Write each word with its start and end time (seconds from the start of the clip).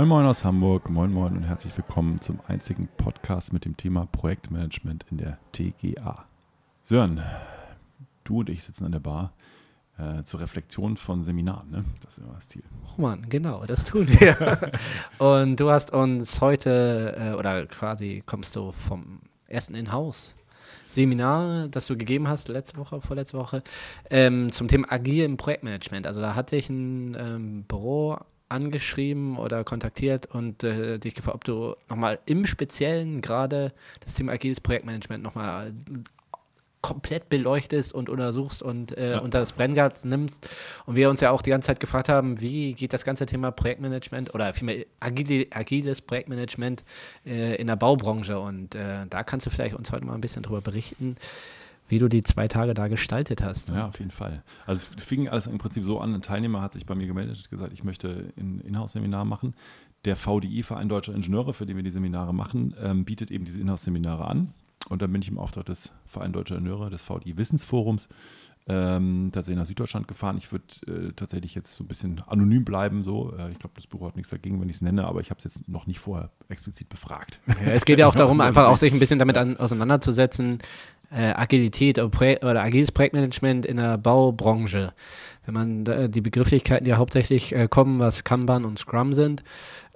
Moin 0.00 0.08
Moin 0.08 0.24
aus 0.24 0.46
Hamburg, 0.46 0.88
moin 0.88 1.12
Moin 1.12 1.36
und 1.36 1.42
herzlich 1.42 1.76
willkommen 1.76 2.22
zum 2.22 2.40
einzigen 2.48 2.88
Podcast 2.96 3.52
mit 3.52 3.66
dem 3.66 3.76
Thema 3.76 4.06
Projektmanagement 4.06 5.04
in 5.10 5.18
der 5.18 5.36
TGA. 5.52 6.24
Sören, 6.80 7.20
du 8.24 8.38
und 8.40 8.48
ich 8.48 8.64
sitzen 8.64 8.86
an 8.86 8.92
der 8.92 9.00
Bar 9.00 9.34
äh, 9.98 10.22
zur 10.22 10.40
Reflexion 10.40 10.96
von 10.96 11.20
Seminaren, 11.22 11.70
ne? 11.70 11.84
Das 12.02 12.16
ist 12.16 12.24
immer 12.24 12.32
das 12.32 12.48
Ziel. 12.48 12.62
Oh 12.96 13.02
Mann, 13.02 13.26
genau, 13.28 13.62
das 13.66 13.84
tun 13.84 14.08
wir. 14.18 14.72
und 15.18 15.56
du 15.56 15.70
hast 15.70 15.92
uns 15.92 16.40
heute, 16.40 17.14
äh, 17.18 17.38
oder 17.38 17.66
quasi 17.66 18.22
kommst 18.24 18.56
du 18.56 18.72
vom 18.72 19.20
ersten 19.48 19.74
In-House 19.74 20.34
Seminar, 20.88 21.68
das 21.68 21.86
du 21.86 21.98
gegeben 21.98 22.26
hast, 22.26 22.48
letzte 22.48 22.78
Woche, 22.78 23.02
vorletzte 23.02 23.36
Woche, 23.36 23.62
ähm, 24.08 24.50
zum 24.50 24.66
Thema 24.66 24.90
Agil 24.90 25.24
im 25.24 25.36
Projektmanagement. 25.36 26.06
Also 26.06 26.22
da 26.22 26.34
hatte 26.34 26.56
ich 26.56 26.70
ein 26.70 27.14
ähm, 27.20 27.64
Büro 27.64 28.18
angeschrieben 28.50 29.36
oder 29.36 29.64
kontaktiert 29.64 30.26
und 30.26 30.64
äh, 30.64 30.98
dich 30.98 31.14
gefragt, 31.14 31.34
ob 31.34 31.44
du 31.44 31.76
nochmal 31.88 32.18
im 32.26 32.46
Speziellen 32.46 33.20
gerade 33.20 33.72
das 34.00 34.14
Thema 34.14 34.32
agiles 34.32 34.60
Projektmanagement 34.60 35.22
nochmal 35.22 35.72
komplett 36.82 37.28
beleuchtest 37.28 37.92
und 37.92 38.08
untersuchst 38.08 38.62
und 38.62 38.96
äh, 38.96 39.12
ja. 39.12 39.18
unter 39.18 39.40
das 39.40 39.52
Brenngard 39.52 40.04
nimmst. 40.04 40.48
Und 40.86 40.96
wir 40.96 41.10
uns 41.10 41.20
ja 41.20 41.30
auch 41.30 41.42
die 41.42 41.50
ganze 41.50 41.66
Zeit 41.66 41.80
gefragt 41.80 42.08
haben, 42.08 42.40
wie 42.40 42.72
geht 42.72 42.92
das 42.92 43.04
ganze 43.04 43.26
Thema 43.26 43.50
Projektmanagement 43.50 44.34
oder 44.34 44.54
vielmehr 44.54 44.86
agile, 44.98 45.46
agiles 45.50 46.00
Projektmanagement 46.00 46.82
äh, 47.26 47.56
in 47.56 47.66
der 47.66 47.76
Baubranche. 47.76 48.38
Und 48.40 48.74
äh, 48.74 49.06
da 49.08 49.22
kannst 49.24 49.46
du 49.46 49.50
vielleicht 49.50 49.74
uns 49.74 49.92
heute 49.92 50.06
mal 50.06 50.14
ein 50.14 50.22
bisschen 50.22 50.42
drüber 50.42 50.62
berichten, 50.62 51.16
wie 51.90 51.98
du 51.98 52.08
die 52.08 52.22
zwei 52.22 52.48
Tage 52.48 52.72
da 52.72 52.88
gestaltet 52.88 53.42
hast. 53.42 53.68
Ja, 53.68 53.88
auf 53.88 53.98
jeden 53.98 54.10
Fall. 54.10 54.42
Also 54.66 54.88
es 54.96 55.04
fing 55.04 55.28
alles 55.28 55.46
im 55.46 55.58
Prinzip 55.58 55.84
so 55.84 56.00
an, 56.00 56.14
ein 56.14 56.22
Teilnehmer 56.22 56.62
hat 56.62 56.72
sich 56.72 56.86
bei 56.86 56.94
mir 56.94 57.06
gemeldet 57.06 57.36
und 57.38 57.50
gesagt, 57.50 57.72
ich 57.72 57.84
möchte 57.84 58.32
ein 58.38 58.60
Inhouse-Seminar 58.60 59.24
machen. 59.24 59.54
Der 60.04 60.16
VDI, 60.16 60.62
Verein 60.62 60.88
Deutscher 60.88 61.14
Ingenieure, 61.14 61.52
für 61.52 61.66
den 61.66 61.76
wir 61.76 61.82
die 61.82 61.90
Seminare 61.90 62.32
machen, 62.32 62.74
ähm, 62.80 63.04
bietet 63.04 63.30
eben 63.30 63.44
diese 63.44 63.60
Inhouse-Seminare 63.60 64.26
an. 64.26 64.54
Und 64.88 65.02
dann 65.02 65.12
bin 65.12 65.20
ich 65.20 65.28
im 65.28 65.38
Auftrag 65.38 65.66
des 65.66 65.92
Verein 66.06 66.32
Deutscher 66.32 66.56
Ingenieure, 66.56 66.88
des 66.88 67.02
VDI 67.02 67.36
Wissensforums, 67.36 68.08
ähm, 68.66 69.30
tatsächlich 69.32 69.58
nach 69.58 69.66
Süddeutschland 69.66 70.06
gefahren. 70.06 70.36
Ich 70.36 70.52
würde 70.52 70.64
äh, 70.86 71.12
tatsächlich 71.12 71.54
jetzt 71.54 71.74
so 71.74 71.82
ein 71.82 71.88
bisschen 71.88 72.22
anonym 72.26 72.64
bleiben. 72.64 73.02
So. 73.02 73.34
Äh, 73.36 73.50
ich 73.50 73.58
glaube, 73.58 73.74
das 73.74 73.86
Büro 73.86 74.06
hat 74.06 74.16
nichts 74.16 74.30
dagegen, 74.30 74.60
wenn 74.60 74.68
ich 74.68 74.76
es 74.76 74.82
nenne, 74.82 75.06
aber 75.06 75.20
ich 75.20 75.30
habe 75.30 75.38
es 75.38 75.44
jetzt 75.44 75.68
noch 75.68 75.86
nicht 75.86 75.98
vorher 75.98 76.30
explizit 76.48 76.88
befragt. 76.88 77.40
Ja, 77.46 77.72
es 77.72 77.84
geht 77.84 77.98
ja 77.98 78.06
auch 78.06 78.14
darum, 78.16 78.40
einfach 78.40 78.66
auch 78.66 78.76
sich 78.76 78.92
ein 78.92 78.98
bisschen 78.98 79.18
damit 79.18 79.36
an, 79.36 79.56
auseinanderzusetzen, 79.56 80.60
äh, 81.10 81.32
Agilität 81.32 81.98
oder, 81.98 82.62
agiles 82.62 82.92
Projektmanagement 82.92 83.66
in 83.66 83.76
der 83.76 83.98
Baubranche. 83.98 84.92
Wenn 85.44 85.54
man 85.54 85.86
äh, 85.86 86.08
die 86.08 86.20
Begrifflichkeiten, 86.20 86.84
die 86.84 86.90
ja 86.90 86.98
hauptsächlich 86.98 87.54
äh, 87.54 87.68
kommen, 87.68 87.98
was 87.98 88.24
Kanban 88.24 88.64
und 88.64 88.78
Scrum 88.78 89.12
sind, 89.12 89.42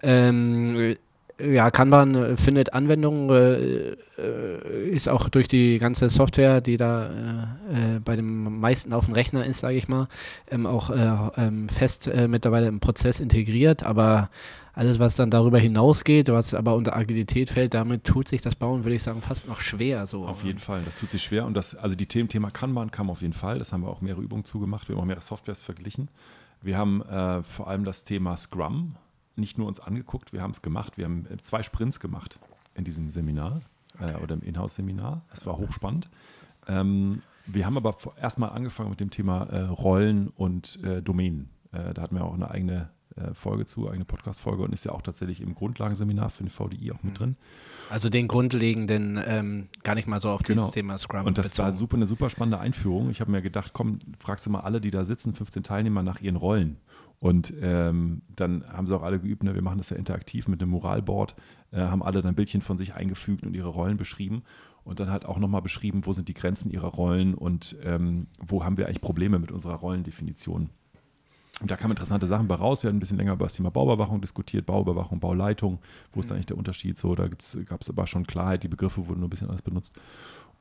ähm, 0.02 0.96
ja, 1.40 1.70
Kanban 1.70 2.14
äh, 2.14 2.36
findet 2.36 2.74
Anwendung, 2.74 3.30
äh, 3.30 3.96
äh, 4.18 4.88
ist 4.90 5.08
auch 5.08 5.28
durch 5.28 5.48
die 5.48 5.78
ganze 5.78 6.08
Software, 6.08 6.60
die 6.60 6.76
da 6.76 7.06
äh, 7.06 7.96
äh 7.96 8.00
bei 8.04 8.16
den 8.16 8.60
meisten 8.60 8.92
auf 8.92 9.06
dem 9.06 9.14
Rechner 9.14 9.44
ist, 9.44 9.60
sage 9.60 9.76
ich 9.76 9.88
mal, 9.88 10.08
ähm, 10.50 10.66
auch 10.66 10.90
ähm, 11.36 11.68
fest 11.68 12.10
mittlerweile 12.28 12.68
im 12.68 12.80
Prozess 12.80 13.18
integriert. 13.20 13.82
Aber 13.82 14.30
alles, 14.75 14.98
was 14.98 15.14
dann 15.14 15.30
darüber 15.30 15.58
hinausgeht, 15.58 16.28
was 16.28 16.53
aber 16.53 16.75
unter 16.75 16.97
Agilität 16.97 17.50
fällt, 17.50 17.75
damit 17.75 18.05
tut 18.05 18.28
sich 18.28 18.42
das 18.42 18.56
Bauen, 18.56 18.84
würde 18.84 18.97
ich 18.97 19.03
sagen, 19.03 19.22
fast 19.22 19.47
noch 19.47 19.60
schwer. 19.60 20.06
So. 20.06 20.26
Auf 20.26 20.44
jeden 20.44 20.59
Fall, 20.59 20.82
das 20.84 20.98
tut 20.98 21.10
sich 21.10 21.22
schwer. 21.22 21.47
Und 21.47 21.54
das, 21.54 21.75
also 21.75 21.94
die 21.94 22.06
Themen, 22.06 22.28
Thema 22.28 22.50
Kanban 22.50 22.91
kam 22.91 23.09
auf 23.09 23.22
jeden 23.22 23.34
Fall. 23.34 23.59
Das 23.59 23.72
haben 23.72 23.82
wir 23.82 23.88
auch 23.88 24.00
mehrere 24.00 24.22
Übungen 24.22 24.44
zugemacht. 24.44 24.88
Wir 24.88 24.97
haben 24.97 25.03
auch 25.03 25.06
mehrere 25.06 25.22
Softwares 25.22 25.60
verglichen. 25.60 26.09
Wir 26.60 26.76
haben 26.76 27.03
äh, 27.03 27.43
vor 27.43 27.69
allem 27.69 27.84
das 27.84 28.04
Thema 28.04 28.37
Scrum 28.37 28.97
nicht 29.37 29.59
nur 29.59 29.66
uns 29.66 29.81
angeguckt, 29.81 30.32
wir 30.32 30.43
haben 30.43 30.53
es 30.53 30.62
gemacht. 30.62 30.97
Wir 30.97 31.04
haben 31.06 31.27
äh, 31.27 31.37
zwei 31.38 31.62
Sprints 31.62 32.00
gemacht 32.00 32.38
in 32.75 32.84
diesem 32.84 33.09
Seminar 33.10 33.62
äh, 34.00 34.15
oder 34.16 34.34
im 34.34 34.43
Inhouse-Seminar. 34.43 35.22
Es 35.32 35.47
war 35.47 35.59
hochspannend. 35.59 36.09
Ähm, 36.66 37.22
wir 37.47 37.66
haben 37.66 37.77
aber 37.77 37.97
erstmal 38.21 38.50
angefangen 38.50 38.91
mit 38.91 39.00
dem 39.00 39.10
Thema 39.10 39.44
äh, 39.44 39.60
Rollen 39.62 40.28
und 40.28 40.82
äh, 40.82 41.03
Domänen. 41.03 41.50
Äh, 41.72 41.94
da 41.94 42.03
hatten 42.03 42.16
wir 42.16 42.25
auch 42.25 42.34
eine 42.34 42.50
eigene 42.50 42.91
Folge 43.32 43.64
zu, 43.64 43.88
eigene 43.88 44.04
Podcast-Folge 44.04 44.62
und 44.62 44.72
ist 44.72 44.84
ja 44.84 44.92
auch 44.92 45.02
tatsächlich 45.02 45.41
im 45.41 45.54
Grundlagenseminar 45.54 46.30
für 46.30 46.42
den 46.42 46.50
VDI 46.50 46.92
auch 46.92 47.02
mit 47.02 47.12
mhm. 47.12 47.19
drin. 47.19 47.36
Also 47.91 48.08
den 48.08 48.28
grundlegenden, 48.28 49.20
ähm, 49.25 49.69
gar 49.82 49.94
nicht 49.94 50.08
mal 50.08 50.20
so 50.20 50.30
auf 50.30 50.42
genau. 50.42 50.62
dieses 50.62 50.75
Thema 50.75 50.98
Scrum. 50.98 51.24
Und 51.24 51.38
das 51.38 51.50
bezogen. 51.50 51.64
war 51.64 51.72
super, 51.72 51.97
eine 51.97 52.06
super 52.06 52.30
spannende 52.30 52.58
Einführung. 52.58 53.10
Ich 53.10 53.20
habe 53.20 53.30
mir 53.30 53.42
gedacht, 53.42 53.72
komm, 53.72 54.00
fragst 54.19 54.47
du 54.47 54.50
mal 54.50 54.60
alle, 54.60 54.80
die 54.80 54.91
da 54.91 55.04
sitzen, 55.04 55.34
15 55.34 55.62
Teilnehmer 55.62 56.03
nach 56.03 56.20
ihren 56.20 56.36
Rollen. 56.36 56.78
Und 57.20 57.54
ähm, 57.62 58.20
dann 58.34 58.64
haben 58.69 58.86
sie 58.86 58.94
auch 58.94 59.03
alle 59.03 59.19
geübt, 59.19 59.44
ne? 59.44 59.54
wir 59.54 59.62
machen 59.62 59.78
das 59.78 59.91
ja 59.91 59.97
interaktiv 59.97 60.47
mit 60.47 60.60
einem 60.60 60.72
Moralboard, 60.72 61.34
äh, 61.70 61.78
haben 61.78 62.03
alle 62.03 62.20
dann 62.20 62.34
Bildchen 62.34 62.60
von 62.60 62.76
sich 62.76 62.94
eingefügt 62.94 63.47
und 63.47 63.54
ihre 63.54 63.69
Rollen 63.69 63.97
beschrieben 63.97 64.42
und 64.82 65.00
dann 65.00 65.10
halt 65.10 65.24
auch 65.24 65.38
nochmal 65.38 65.62
beschrieben, 65.62 66.04
wo 66.04 66.12
sind 66.12 66.28
die 66.28 66.34
Grenzen 66.34 66.70
ihrer 66.70 66.88
Rollen 66.88 67.34
und 67.34 67.76
ähm, 67.82 68.26
wo 68.38 68.64
haben 68.64 68.76
wir 68.76 68.86
eigentlich 68.86 69.00
Probleme 69.00 69.38
mit 69.38 69.53
unserer 69.53 69.76
Rollendefinition. 69.76 70.69
Und 71.60 71.70
da 71.70 71.76
kamen 71.76 71.92
interessante 71.92 72.26
Sachen 72.26 72.48
bei 72.48 72.56
raus. 72.56 72.82
Wir 72.82 72.88
haben 72.88 72.97
ein 72.97 73.00
bisschen 73.00 73.16
länger 73.16 73.34
über 73.34 73.47
das 73.47 73.54
Thema 73.54 73.70
Bauüberwachung 73.70 74.20
diskutiert, 74.20 74.66
Bauüberwachung, 74.66 75.20
Bauleitung. 75.20 75.78
Wo 76.12 76.20
ist 76.20 76.26
mhm. 76.26 76.34
eigentlich 76.34 76.47
der 76.47 76.59
Unterschied? 76.59 76.98
So, 76.98 77.15
da 77.15 77.28
gab 77.28 77.81
es 77.81 77.91
aber 77.91 78.06
schon 78.06 78.26
Klarheit, 78.26 78.65
die 78.65 78.69
Begriffe 78.69 79.06
wurden 79.06 79.20
nur 79.20 79.28
ein 79.28 79.31
bisschen 79.31 79.48
anders 79.48 79.62
benutzt. 79.62 79.94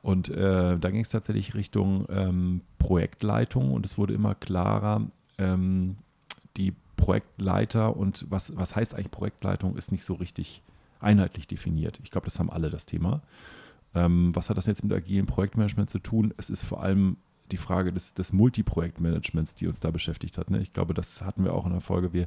Und 0.02 0.28
äh, 0.28 0.78
da 0.78 0.90
ging 0.90 1.00
es 1.00 1.08
tatsächlich 1.08 1.54
Richtung 1.54 2.04
ähm, 2.10 2.60
Projektleitung 2.78 3.72
und 3.72 3.86
es 3.86 3.96
wurde 3.96 4.14
immer 4.14 4.34
klarer, 4.34 5.06
ähm, 5.38 5.96
die 6.56 6.74
Projektleiter 6.96 7.96
und 7.96 8.26
was, 8.28 8.56
was 8.56 8.76
heißt 8.76 8.94
eigentlich 8.94 9.10
Projektleitung, 9.10 9.76
ist 9.76 9.92
nicht 9.92 10.04
so 10.04 10.14
richtig 10.14 10.62
einheitlich 11.00 11.46
definiert. 11.46 12.00
Ich 12.04 12.10
glaube, 12.10 12.26
das 12.26 12.38
haben 12.38 12.50
alle 12.50 12.70
das 12.70 12.86
Thema. 12.86 13.22
Ähm, 13.94 14.34
was 14.34 14.50
hat 14.50 14.58
das 14.58 14.66
jetzt 14.66 14.84
mit 14.84 14.92
agilen 14.92 15.26
Projektmanagement 15.26 15.90
zu 15.90 15.98
tun? 15.98 16.34
Es 16.36 16.50
ist 16.50 16.62
vor 16.62 16.82
allem 16.82 17.16
die 17.54 17.58
Frage 17.58 17.92
des, 17.92 18.14
des 18.14 18.32
Multiprojektmanagements, 18.32 19.54
die 19.54 19.68
uns 19.68 19.78
da 19.78 19.92
beschäftigt 19.92 20.38
hat. 20.38 20.50
Ne? 20.50 20.60
Ich 20.60 20.72
glaube, 20.72 20.92
das 20.92 21.22
hatten 21.22 21.44
wir 21.44 21.54
auch 21.54 21.66
in 21.66 21.72
der 21.72 21.80
Folge. 21.80 22.12
Wir 22.12 22.26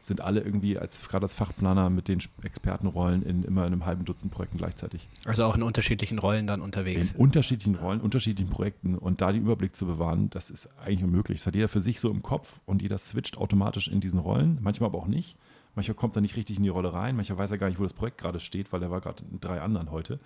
sind 0.00 0.20
alle 0.20 0.40
irgendwie 0.40 0.78
als 0.78 1.08
gerade 1.08 1.24
als 1.24 1.34
Fachplaner 1.34 1.90
mit 1.90 2.06
den 2.06 2.20
Expertenrollen 2.42 3.24
in 3.24 3.42
immer 3.42 3.62
in 3.66 3.72
einem 3.72 3.86
halben 3.86 4.04
Dutzend 4.04 4.30
Projekten 4.30 4.56
gleichzeitig. 4.56 5.08
Also 5.24 5.42
auch 5.42 5.56
in 5.56 5.64
unterschiedlichen 5.64 6.20
Rollen 6.20 6.46
dann 6.46 6.60
unterwegs. 6.60 7.10
In 7.10 7.16
unterschiedlichen 7.16 7.74
Rollen, 7.74 8.00
unterschiedlichen 8.00 8.50
Projekten 8.50 8.96
und 8.96 9.20
da 9.20 9.32
den 9.32 9.42
Überblick 9.42 9.74
zu 9.74 9.86
bewahren, 9.86 10.30
das 10.30 10.50
ist 10.50 10.68
eigentlich 10.78 11.02
unmöglich. 11.02 11.38
Das 11.40 11.48
hat 11.48 11.56
jeder 11.56 11.68
für 11.68 11.80
sich 11.80 11.98
so 11.98 12.08
im 12.10 12.22
Kopf 12.22 12.60
und 12.64 12.80
jeder 12.80 12.98
switcht 12.98 13.36
automatisch 13.36 13.88
in 13.88 14.00
diesen 14.00 14.20
Rollen, 14.20 14.58
manchmal 14.62 14.90
aber 14.90 14.98
auch 14.98 15.08
nicht. 15.08 15.36
Manchmal 15.74 15.96
kommt 15.96 16.16
er 16.16 16.22
nicht 16.22 16.36
richtig 16.36 16.58
in 16.58 16.62
die 16.62 16.68
Rolle 16.68 16.92
rein, 16.92 17.16
manchmal 17.16 17.38
weiß 17.38 17.50
er 17.50 17.58
gar 17.58 17.68
nicht, 17.68 17.80
wo 17.80 17.82
das 17.82 17.92
Projekt 17.92 18.18
gerade 18.18 18.38
steht, 18.38 18.72
weil 18.72 18.82
er 18.82 18.92
war 18.92 19.00
gerade 19.00 19.24
in 19.30 19.40
drei 19.40 19.60
anderen 19.60 19.90
heute. 19.90 20.20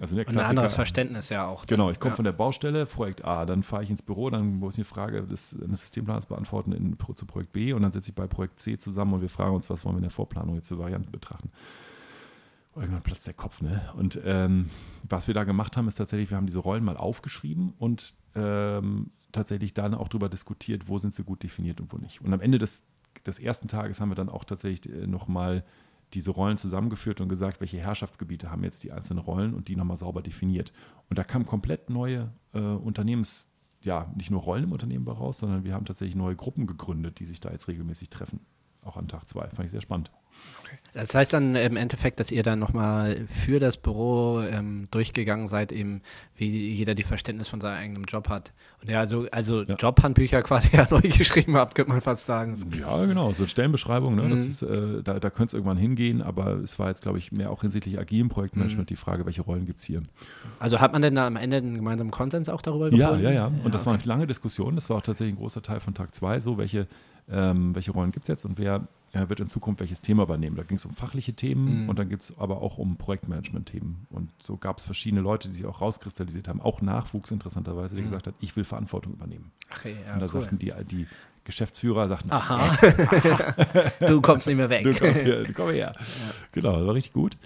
Also 0.00 0.16
der 0.16 0.28
ein 0.28 0.38
anderes 0.38 0.74
Verständnis 0.74 1.28
ja 1.28 1.46
auch. 1.46 1.66
Genau, 1.66 1.90
ich 1.90 2.00
komme 2.00 2.12
ja. 2.12 2.16
von 2.16 2.24
der 2.24 2.32
Baustelle, 2.32 2.86
Projekt 2.86 3.24
A, 3.24 3.46
dann 3.46 3.62
fahre 3.62 3.82
ich 3.82 3.90
ins 3.90 4.02
Büro, 4.02 4.30
dann 4.30 4.54
muss 4.58 4.74
ich 4.74 4.80
eine 4.80 4.84
Frage 4.84 5.22
des, 5.22 5.56
eines 5.62 5.80
Systemplaners 5.80 6.26
beantworten 6.26 6.72
in, 6.72 6.96
zu 7.14 7.26
Projekt 7.26 7.52
B 7.52 7.72
und 7.72 7.82
dann 7.82 7.92
setze 7.92 8.10
ich 8.10 8.14
bei 8.14 8.26
Projekt 8.26 8.60
C 8.60 8.78
zusammen 8.78 9.14
und 9.14 9.20
wir 9.20 9.28
fragen 9.28 9.54
uns, 9.54 9.70
was 9.70 9.84
wollen 9.84 9.96
wir 9.96 9.98
in 9.98 10.04
der 10.04 10.10
Vorplanung 10.10 10.54
jetzt 10.56 10.68
für 10.68 10.78
Varianten 10.78 11.10
betrachten. 11.10 11.50
Irgendwann 12.74 13.02
platzt 13.02 13.26
der 13.26 13.34
Kopf, 13.34 13.60
ne? 13.60 13.90
Und 13.96 14.18
ähm, 14.24 14.70
was 15.08 15.26
wir 15.26 15.34
da 15.34 15.44
gemacht 15.44 15.76
haben, 15.76 15.88
ist 15.88 15.96
tatsächlich, 15.96 16.30
wir 16.30 16.38
haben 16.38 16.46
diese 16.46 16.60
Rollen 16.60 16.84
mal 16.84 16.96
aufgeschrieben 16.96 17.74
und 17.78 18.14
ähm, 18.34 19.10
tatsächlich 19.30 19.74
dann 19.74 19.94
auch 19.94 20.08
darüber 20.08 20.30
diskutiert, 20.30 20.88
wo 20.88 20.96
sind 20.96 21.12
sie 21.12 21.22
gut 21.22 21.42
definiert 21.42 21.80
und 21.80 21.92
wo 21.92 21.98
nicht. 21.98 22.22
Und 22.22 22.32
am 22.32 22.40
Ende 22.40 22.58
des, 22.58 22.84
des 23.26 23.38
ersten 23.38 23.68
Tages 23.68 24.00
haben 24.00 24.10
wir 24.10 24.14
dann 24.14 24.30
auch 24.30 24.44
tatsächlich 24.44 24.90
äh, 24.90 25.06
nochmal 25.06 25.64
diese 26.14 26.30
Rollen 26.30 26.58
zusammengeführt 26.58 27.20
und 27.20 27.28
gesagt, 27.28 27.60
welche 27.60 27.78
Herrschaftsgebiete 27.78 28.50
haben 28.50 28.64
jetzt 28.64 28.84
die 28.84 28.92
einzelnen 28.92 29.22
Rollen 29.22 29.54
und 29.54 29.68
die 29.68 29.76
nochmal 29.76 29.96
sauber 29.96 30.22
definiert. 30.22 30.72
Und 31.08 31.18
da 31.18 31.24
kamen 31.24 31.46
komplett 31.46 31.90
neue 31.90 32.32
äh, 32.52 32.60
Unternehmens, 32.60 33.50
ja, 33.82 34.12
nicht 34.16 34.30
nur 34.30 34.40
Rollen 34.40 34.64
im 34.64 34.72
Unternehmen 34.72 35.06
raus, 35.08 35.38
sondern 35.38 35.64
wir 35.64 35.74
haben 35.74 35.84
tatsächlich 35.84 36.16
neue 36.16 36.36
Gruppen 36.36 36.66
gegründet, 36.66 37.18
die 37.18 37.24
sich 37.24 37.40
da 37.40 37.50
jetzt 37.50 37.68
regelmäßig 37.68 38.10
treffen. 38.10 38.40
Auch 38.82 38.96
an 38.96 39.08
Tag 39.08 39.28
zwei. 39.28 39.48
Fand 39.48 39.64
ich 39.64 39.70
sehr 39.70 39.80
spannend. 39.80 40.10
Das 40.94 41.14
heißt 41.14 41.32
dann 41.32 41.56
im 41.56 41.76
Endeffekt, 41.76 42.20
dass 42.20 42.30
ihr 42.30 42.42
dann 42.42 42.58
nochmal 42.58 43.24
für 43.26 43.58
das 43.58 43.78
Büro 43.78 44.42
ähm, 44.42 44.88
durchgegangen 44.90 45.48
seid, 45.48 45.72
eben 45.72 46.02
wie 46.36 46.74
jeder 46.74 46.94
die 46.94 47.02
Verständnis 47.02 47.48
von 47.48 47.62
seinem 47.62 47.78
eigenen 47.78 48.04
Job 48.04 48.28
hat. 48.28 48.52
Und 48.82 48.90
ja, 48.90 49.00
also, 49.00 49.26
also 49.32 49.62
ja. 49.62 49.76
Jobhandbücher 49.76 50.42
quasi 50.42 50.68
ja 50.76 50.86
neu 50.90 51.00
geschrieben 51.00 51.56
habt, 51.56 51.74
könnte 51.74 51.92
man 51.92 52.02
fast 52.02 52.26
sagen. 52.26 52.58
Ja, 52.78 53.06
genau, 53.06 53.32
so 53.32 53.46
Stellenbeschreibung, 53.46 54.16
ne? 54.16 54.24
Mhm. 54.24 54.30
Das 54.30 54.40
ist, 54.40 54.62
äh, 54.62 55.02
da, 55.02 55.18
da 55.18 55.30
könnte 55.30 55.46
es 55.46 55.54
irgendwann 55.54 55.78
hingehen, 55.78 56.20
aber 56.20 56.56
es 56.56 56.78
war 56.78 56.88
jetzt, 56.88 57.02
glaube 57.02 57.16
ich, 57.16 57.32
mehr 57.32 57.50
auch 57.50 57.62
hinsichtlich 57.62 57.98
agilem 57.98 58.28
Projektmanagement 58.28 58.90
mhm. 58.90 58.94
die 58.94 58.96
Frage, 58.96 59.24
welche 59.24 59.42
Rollen 59.42 59.64
gibt 59.64 59.78
es 59.78 59.84
hier. 59.84 60.02
Also 60.58 60.80
hat 60.80 60.92
man 60.92 61.00
denn 61.00 61.14
da 61.14 61.26
am 61.26 61.36
Ende 61.36 61.56
einen 61.56 61.74
gemeinsamen 61.74 62.10
Konsens 62.10 62.50
auch 62.50 62.60
darüber 62.60 62.90
gefunden? 62.90 63.22
Ja, 63.22 63.30
ja, 63.30 63.34
ja. 63.34 63.46
Und 63.46 63.64
ja, 63.64 63.70
das 63.70 63.82
okay. 63.82 63.86
war 63.86 63.94
eine 63.94 64.04
lange 64.04 64.26
Diskussion. 64.26 64.74
Das 64.74 64.90
war 64.90 64.98
auch 64.98 65.02
tatsächlich 65.02 65.36
ein 65.36 65.38
großer 65.38 65.62
Teil 65.62 65.80
von 65.80 65.94
Tag 65.94 66.14
zwei, 66.14 66.38
so 66.38 66.58
welche, 66.58 66.86
ähm, 67.30 67.74
welche 67.74 67.92
Rollen 67.92 68.10
gibt 68.10 68.24
es 68.24 68.28
jetzt 68.28 68.44
und 68.44 68.58
wer 68.58 68.86
er 69.12 69.28
wird 69.28 69.40
in 69.40 69.46
Zukunft 69.46 69.80
welches 69.80 70.00
Thema 70.00 70.22
übernehmen. 70.22 70.56
Da 70.56 70.62
ging 70.62 70.78
es 70.78 70.84
um 70.86 70.92
fachliche 70.92 71.34
Themen 71.34 71.82
mhm. 71.82 71.88
und 71.88 71.98
dann 71.98 72.08
gibt 72.08 72.22
es 72.22 72.38
aber 72.38 72.62
auch 72.62 72.78
um 72.78 72.96
Projektmanagement-Themen. 72.96 74.06
Und 74.10 74.30
so 74.42 74.56
gab 74.56 74.78
es 74.78 74.84
verschiedene 74.84 75.20
Leute, 75.20 75.48
die 75.48 75.54
sich 75.54 75.66
auch 75.66 75.82
rauskristallisiert 75.82 76.48
haben, 76.48 76.62
auch 76.62 76.80
Nachwuchs 76.80 77.30
interessanterweise, 77.30 77.94
der 77.94 78.04
mhm. 78.04 78.08
gesagt 78.08 78.26
hat, 78.26 78.34
ich 78.40 78.56
will 78.56 78.64
Verantwortung 78.64 79.12
übernehmen. 79.12 79.52
Ach, 79.70 79.84
ja, 79.84 80.14
und 80.14 80.20
da 80.20 80.26
cool. 80.26 80.28
sagten 80.28 80.58
die, 80.58 80.72
die, 80.90 81.06
Geschäftsführer 81.44 82.06
sagten, 82.08 82.30
Aha. 82.30 82.66
yes, 82.66 83.98
Du 84.06 84.20
kommst 84.20 84.46
nicht 84.46 84.56
mehr 84.56 84.70
weg. 84.70 84.84
du 84.84 84.94
kommst 84.94 85.22
hier, 85.22 85.44
komm 85.52 85.70
her. 85.70 85.92
Genau, 86.52 86.76
das 86.76 86.86
war 86.86 86.94
richtig 86.94 87.12
gut. 87.12 87.36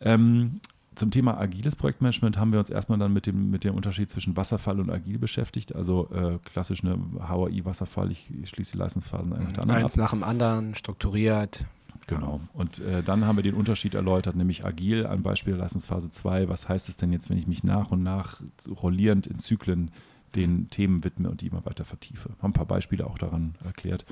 Ähm, 0.00 0.60
zum 0.94 1.10
Thema 1.10 1.38
agiles 1.38 1.76
Projektmanagement 1.76 2.38
haben 2.38 2.52
wir 2.52 2.58
uns 2.58 2.70
erstmal 2.70 2.98
dann 2.98 3.12
mit 3.12 3.26
dem, 3.26 3.50
mit 3.50 3.64
dem 3.64 3.74
Unterschied 3.74 4.10
zwischen 4.10 4.36
Wasserfall 4.36 4.80
und 4.80 4.90
agil 4.90 5.18
beschäftigt. 5.18 5.74
Also 5.74 6.08
äh, 6.10 6.38
klassisch 6.44 6.84
eine 6.84 6.98
HAI-Wasserfall, 7.20 8.10
ich, 8.10 8.30
ich 8.42 8.50
schließe 8.50 8.72
die 8.72 8.78
Leistungsphasen 8.78 9.32
einer 9.32 9.44
nach 9.44 9.52
der 9.52 9.62
anderen 9.62 9.82
Eins 9.82 9.96
nach 9.96 10.10
dem 10.10 10.22
anderen, 10.22 10.74
strukturiert. 10.74 11.64
Genau. 12.06 12.40
Und 12.52 12.80
äh, 12.80 13.02
dann 13.02 13.24
haben 13.24 13.36
wir 13.36 13.42
den 13.42 13.54
Unterschied 13.54 13.94
erläutert, 13.94 14.36
nämlich 14.36 14.64
agil, 14.64 15.06
ein 15.06 15.22
Beispiel 15.22 15.54
der 15.54 15.62
Leistungsphase 15.62 16.10
2. 16.10 16.48
Was 16.48 16.68
heißt 16.68 16.88
es 16.88 16.96
denn 16.96 17.12
jetzt, 17.12 17.30
wenn 17.30 17.38
ich 17.38 17.46
mich 17.46 17.64
nach 17.64 17.90
und 17.90 18.02
nach 18.02 18.42
rollierend 18.82 19.26
in 19.26 19.38
Zyklen 19.38 19.90
den 20.34 20.68
Themen 20.68 21.04
widme 21.04 21.30
und 21.30 21.40
die 21.40 21.46
immer 21.46 21.64
weiter 21.64 21.84
vertiefe? 21.84 22.30
Haben 22.42 22.50
ein 22.50 22.52
paar 22.52 22.66
Beispiele 22.66 23.06
auch 23.06 23.18
daran 23.18 23.54
erklärt. 23.64 24.04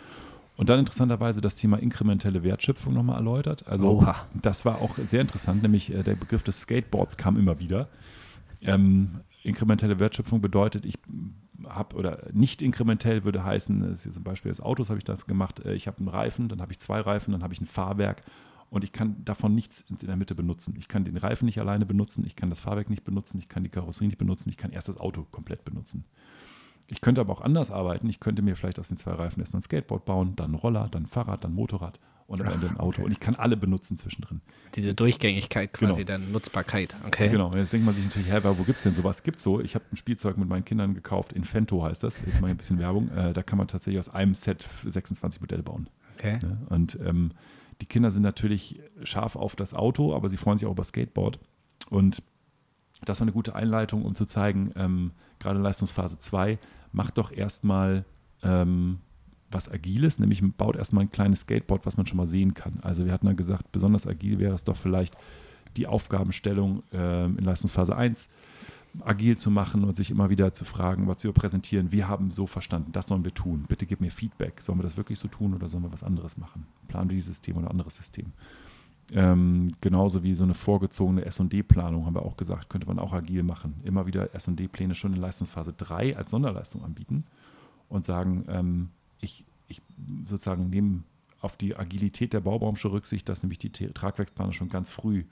Und 0.57 0.69
dann 0.69 0.79
interessanterweise 0.79 1.41
das 1.41 1.55
Thema 1.55 1.79
inkrementelle 1.79 2.43
Wertschöpfung 2.43 2.93
nochmal 2.93 3.17
erläutert. 3.17 3.67
Also 3.67 3.99
Oha. 3.99 4.27
das 4.35 4.65
war 4.65 4.81
auch 4.81 4.97
sehr 4.97 5.21
interessant, 5.21 5.63
nämlich 5.63 5.93
äh, 5.93 6.03
der 6.03 6.15
Begriff 6.15 6.43
des 6.43 6.61
Skateboards 6.61 7.17
kam 7.17 7.37
immer 7.37 7.59
wieder. 7.59 7.89
Ähm, 8.61 9.11
inkrementelle 9.43 9.99
Wertschöpfung 9.99 10.41
bedeutet, 10.41 10.85
ich 10.85 10.99
habe 11.67 11.97
oder 11.97 12.29
nicht 12.33 12.63
inkrementell 12.63 13.25
würde 13.25 13.45
heißen, 13.45 13.81
das 13.81 13.91
ist 13.91 14.05
jetzt 14.05 14.15
zum 14.15 14.25
Beispiel 14.25 14.51
des 14.51 14.61
Autos 14.61 14.91
habe 14.91 14.99
ich 14.99 15.05
das 15.05 15.27
gemacht, 15.27 15.61
äh, 15.65 15.75
ich 15.75 15.87
habe 15.87 15.99
einen 15.99 16.09
Reifen, 16.09 16.49
dann 16.49 16.61
habe 16.61 16.73
ich 16.73 16.79
zwei 16.79 17.01
Reifen, 17.01 17.33
dann 17.33 17.43
habe 17.43 17.55
ich 17.55 17.61
ein 17.61 17.67
Fahrwerk 17.67 18.23
und 18.71 18.85
ich 18.85 18.93
kann 18.93 19.25
davon 19.25 19.55
nichts 19.55 19.85
in 19.89 19.97
der 19.99 20.17
Mitte 20.17 20.35
benutzen. 20.35 20.75
Ich 20.79 20.89
kann 20.89 21.05
den 21.05 21.17
Reifen 21.17 21.47
nicht 21.47 21.61
alleine 21.61 21.87
benutzen, 21.87 22.25
ich 22.27 22.37
kann 22.37 22.51
das 22.51 22.61
Fahrwerk 22.61 22.89
nicht 22.91 23.05
benutzen, 23.05 23.39
ich 23.39 23.49
kann 23.49 23.65
die 23.65 23.69
Karosserie 23.69 24.09
nicht 24.09 24.19
benutzen, 24.19 24.49
ich 24.49 24.57
kann 24.57 24.73
erst 24.73 24.89
das 24.89 24.97
Auto 24.97 25.27
komplett 25.31 25.65
benutzen. 25.65 26.05
Ich 26.93 27.01
könnte 27.01 27.21
aber 27.23 27.33
auch 27.33 27.41
anders 27.41 27.71
arbeiten. 27.71 28.09
Ich 28.09 28.21
könnte 28.21 28.43
mir 28.43 28.55
vielleicht 28.55 28.79
aus 28.79 28.89
den 28.89 28.97
zwei 28.99 29.13
Reifen 29.13 29.41
erstmal 29.41 29.61
ein 29.61 29.63
Skateboard 29.63 30.05
bauen, 30.05 30.37
dann 30.37 30.53
ein 30.53 30.55
Roller, 30.55 30.89
dann 30.91 31.05
ein 31.05 31.07
Fahrrad, 31.07 31.43
dann 31.43 31.53
ein 31.53 31.55
Motorrad 31.55 31.99
und 32.27 32.41
am 32.43 32.49
Ach, 32.49 32.55
Ende 32.55 32.69
ein 32.69 32.77
Auto. 32.77 32.99
okay. 33.01 33.05
Und 33.07 33.13
ich 33.13 33.19
kann 33.21 33.35
alle 33.35 33.57
benutzen 33.57 33.97
zwischendrin. 33.97 34.43
Diese 34.75 34.95
Durchgängigkeit 34.95 35.73
quasi, 35.73 36.05
Genau. 36.05 36.05
der 36.05 36.19
Nutzbarkeit. 36.19 36.95
Okay. 37.07 37.29
Genau, 37.29 37.49
und 37.49 37.57
jetzt 37.57 37.73
denkt 37.73 37.87
man 37.87 37.95
sich 37.95 38.05
natürlich, 38.05 38.31
hä, 38.31 38.41
wo 38.43 38.63
gibt 38.65 38.77
es 38.77 38.83
denn 38.85 38.95
sowas? 38.95 39.23
Gibt 39.23 39.41
so. 39.41 39.61
Ich 39.61 39.75
habe 39.75 39.85
ein 39.91 39.97
Spielzeug 39.97 40.37
mit 40.37 40.49
meinen 40.49 40.65
Kindern 40.65 40.95
gekauft, 40.95 41.33
Infento 41.33 41.83
heißt 41.83 42.03
das. 42.03 42.21
Jetzt 42.27 42.41
mal 42.43 42.51
ein 42.51 42.57
bisschen 42.57 42.79
Werbung. 42.79 43.11
Äh, 43.11 43.33
da 43.33 43.43
kann 43.43 43.57
man 43.59 43.69
tatsächlich 43.69 43.99
aus 43.99 44.11
einem 44.11 44.35
Set 44.35 44.67
26 44.87 45.41
Modelle 45.41 45.63
bauen. 45.63 45.89
okay. 46.19 46.39
Ne? 46.43 46.59
Und 46.69 46.99
ähm, 47.05 47.31
die 47.81 47.87
Kinder 47.87 48.11
sind 48.11 48.23
natürlich 48.23 48.81
scharf 49.03 49.35
auf 49.35 49.57
das 49.57 49.73
Auto, 49.75 50.15
aber 50.15 50.29
sie 50.29 50.37
freuen 50.37 50.59
sich 50.59 50.67
auch 50.67 50.73
über 50.73 50.85
Skateboard. 50.85 51.39
Und 51.91 52.23
das 53.05 53.19
war 53.19 53.25
eine 53.25 53.33
gute 53.33 53.57
Einleitung, 53.57 54.05
um 54.05 54.15
zu 54.15 54.27
zeigen, 54.27 54.71
ähm, 54.77 55.11
gerade 55.43 55.61
Leistungsphase 55.61 56.19
2, 56.19 56.59
macht 56.93 57.19
doch 57.19 57.33
erstmal 57.33 58.05
ähm, 58.43 58.99
was 59.51 59.71
Agiles, 59.71 60.19
nämlich 60.19 60.43
baut 60.57 60.77
erstmal 60.77 61.05
ein 61.05 61.11
kleines 61.11 61.41
Skateboard, 61.41 61.85
was 61.87 61.97
man 61.97 62.07
schon 62.07 62.17
mal 62.17 62.27
sehen 62.27 62.55
kann. 62.55 62.79
Also 62.83 63.05
wir 63.05 63.13
hatten 63.13 63.27
dann 63.27 63.37
gesagt, 63.37 63.73
besonders 63.73 64.07
agil 64.07 64.39
wäre 64.39 64.55
es 64.55 64.65
doch 64.65 64.77
vielleicht 64.77 65.17
die 65.77 65.87
Aufgabenstellung 65.87 66.83
ähm, 66.93 67.39
in 67.39 67.45
Leistungsphase 67.45 67.97
1 67.97 68.29
agil 69.01 69.39
zu 69.39 69.51
machen 69.51 69.85
und 69.85 69.97
sich 69.97 70.11
immer 70.11 70.29
wieder 70.29 70.53
zu 70.53 70.65
fragen, 70.65 71.07
was 71.07 71.19
zu 71.19 71.33
präsentieren. 71.33 71.93
Wir 71.93 72.09
haben 72.09 72.31
so 72.31 72.47
verstanden, 72.47 72.93
das 72.93 73.07
sollen 73.07 73.25
wir 73.25 73.33
tun. 73.33 73.65
Bitte 73.69 73.87
gib 73.87 74.01
mir 74.01 74.11
Feedback. 74.11 74.61
Sollen 74.61 74.79
wir 74.79 74.83
das 74.83 74.97
wirklich 74.97 75.19
so 75.19 75.29
tun 75.29 75.55
oder 75.55 75.69
sollen 75.69 75.85
wir 75.85 75.93
was 75.93 76.03
anderes 76.03 76.37
machen? 76.37 76.67
Planen 76.89 77.09
wir 77.09 77.15
dieses 77.15 77.31
System 77.31 77.57
oder 77.57 77.69
ein 77.69 77.71
anderes 77.71 77.97
System? 77.97 78.33
Ähm, 79.15 79.73
genauso 79.81 80.23
wie 80.23 80.35
so 80.35 80.45
eine 80.45 80.55
vorgezogene 80.55 81.25
SD-Planung, 81.25 82.07
haben 82.07 82.15
wir 82.15 82.25
auch 82.25 82.37
gesagt, 82.37 82.71
könnte 82.71 82.87
man 82.87 82.99
auch 82.99 83.13
agil 83.13 83.43
machen. 83.43 83.75
Immer 83.85 84.07
wieder 84.07 84.35
SD-Pläne 84.35 84.95
schon 84.95 85.13
in 85.13 85.21
Leistungsphase 85.21 85.73
3 85.73 86.17
als 86.17 86.31
Sonderleistung 86.31 86.83
anbieten 86.85 87.25
und 87.89 88.07
sagen, 88.07 88.45
ähm, 88.49 88.89
ich, 89.21 89.45
ich 89.69 89.83
sozusagen 90.25 90.71
nehme 90.71 91.03
auf 91.41 91.57
die 91.57 91.77
Agilität 91.77 92.33
der 92.33 92.41
Baubranche 92.41 92.91
Rücksicht, 92.91 93.29
dass 93.29 93.43
nämlich 93.43 93.59
die 93.59 93.71
Tragwerksplaner 93.71 94.53
schon 94.53 94.69
ganz 94.69 94.91
früh 94.91 95.25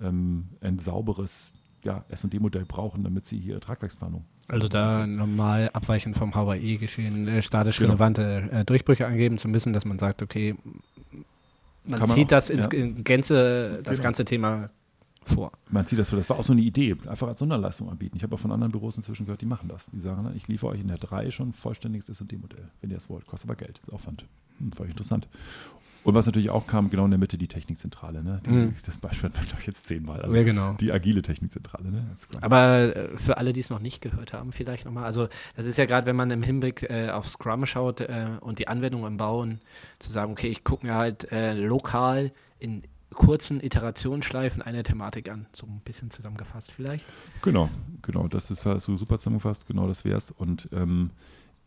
ähm, 0.00 0.48
ein 0.60 0.78
sauberes 0.78 1.52
ja, 1.84 2.04
SD-Modell 2.08 2.64
brauchen, 2.64 3.04
damit 3.04 3.26
sie 3.26 3.38
hier 3.38 3.60
Tragwerksplanung. 3.60 4.24
Also 4.48 4.68
da 4.68 5.06
normal 5.06 5.70
abweichend 5.72 6.16
vom 6.16 6.34
Hawaii-Geschehen 6.34 7.26
äh, 7.28 7.42
statisch 7.42 7.78
Genau. 7.78 7.90
relevante 7.90 8.48
äh, 8.52 8.64
Durchbrüche 8.64 9.06
angeben 9.06 9.38
zu 9.38 9.48
müssen, 9.48 9.72
dass 9.72 9.84
man 9.84 9.98
sagt, 9.98 10.22
okay, 10.22 10.54
man 11.88 12.00
man 12.00 12.10
zieht 12.10 12.26
auch, 12.26 12.30
das 12.30 12.50
ins 12.50 12.68
ja. 12.72 12.78
in 12.78 13.04
Gänze, 13.04 13.80
das 13.82 13.96
Genau. 13.98 14.04
ganze 14.04 14.24
Thema 14.24 14.70
vor. 15.22 15.52
Man 15.70 15.84
sieht 15.84 15.98
das 15.98 16.10
für, 16.10 16.16
das 16.16 16.28
war 16.30 16.38
auch 16.38 16.44
so 16.44 16.52
eine 16.52 16.62
Idee, 16.62 16.96
einfach 17.08 17.26
als 17.28 17.40
Sonderleistung 17.40 17.90
anbieten. 17.90 18.16
Ich 18.16 18.22
habe 18.22 18.34
auch 18.34 18.38
von 18.38 18.52
anderen 18.52 18.70
Büros 18.70 18.96
inzwischen 18.96 19.26
gehört, 19.26 19.40
die 19.40 19.46
machen 19.46 19.68
das. 19.68 19.90
Die 19.90 19.98
sagen, 20.00 20.22
na, 20.24 20.32
ich 20.34 20.46
liefere 20.48 20.70
euch 20.70 20.80
in 20.80 20.88
der 20.88 20.98
3 20.98 21.30
schon 21.30 21.48
ein 21.48 21.52
vollständiges 21.52 22.08
SD-Modell, 22.08 22.68
wenn 22.80 22.90
ihr 22.90 22.96
es 22.96 23.08
wollt. 23.10 23.26
Kostet 23.26 23.50
aber 23.50 23.56
Geld, 23.56 23.78
ist 23.80 23.92
Aufwand. 23.92 24.24
Hm, 24.58 24.70
das 24.70 24.78
war 24.78 24.86
interessant. 24.86 25.28
Und 26.06 26.14
was 26.14 26.24
natürlich 26.24 26.50
auch 26.50 26.68
kam, 26.68 26.88
genau 26.88 27.04
in 27.04 27.10
der 27.10 27.18
Mitte 27.18 27.36
die 27.36 27.48
Technikzentrale. 27.48 28.22
Ne? 28.22 28.40
Die, 28.46 28.50
Mhm. 28.50 28.74
Das 28.84 28.96
Beispiel 28.96 29.28
hat 29.28 29.34
man, 29.34 29.44
glaube 29.44 29.60
ich, 29.62 29.66
jetzt 29.66 29.88
zehnmal. 29.88 30.20
Also 30.20 30.30
Sehr 30.30 30.44
genau. 30.44 30.74
die 30.74 30.92
agile 30.92 31.20
Technikzentrale. 31.20 31.90
Ne? 31.90 32.06
Aber 32.42 32.94
äh, 32.94 33.18
für 33.18 33.38
alle, 33.38 33.52
die 33.52 33.58
es 33.58 33.70
noch 33.70 33.80
nicht 33.80 34.02
gehört 34.02 34.32
haben, 34.32 34.52
vielleicht 34.52 34.84
nochmal. 34.84 35.02
Also, 35.02 35.26
das 35.56 35.66
ist 35.66 35.78
ja 35.78 35.84
gerade, 35.84 36.06
wenn 36.06 36.14
man 36.14 36.30
im 36.30 36.44
Hinblick 36.44 36.84
äh, 36.84 37.10
auf 37.10 37.26
Scrum 37.26 37.66
schaut 37.66 38.02
äh, 38.02 38.28
und 38.40 38.60
die 38.60 38.68
Anwendung 38.68 39.04
im 39.04 39.16
Bauen, 39.16 39.58
zu 39.98 40.12
sagen, 40.12 40.30
okay, 40.30 40.46
ich 40.46 40.62
gucke 40.62 40.86
mir 40.86 40.94
halt 40.94 41.32
äh, 41.32 41.54
lokal 41.54 42.30
in 42.60 42.84
kurzen 43.12 43.60
Iterationsschleifen 43.60 44.62
eine 44.62 44.84
Thematik 44.84 45.28
an. 45.28 45.46
So 45.50 45.66
ein 45.66 45.80
bisschen 45.84 46.12
zusammengefasst 46.12 46.70
vielleicht. 46.70 47.04
Genau, 47.42 47.68
genau. 48.02 48.28
Das 48.28 48.52
ist 48.52 48.64
hast 48.64 48.86
du 48.86 48.96
super 48.96 49.18
zusammengefasst, 49.18 49.66
genau 49.66 49.88
das 49.88 50.04
wär's. 50.04 50.30
Und 50.30 50.68
ähm, 50.72 51.10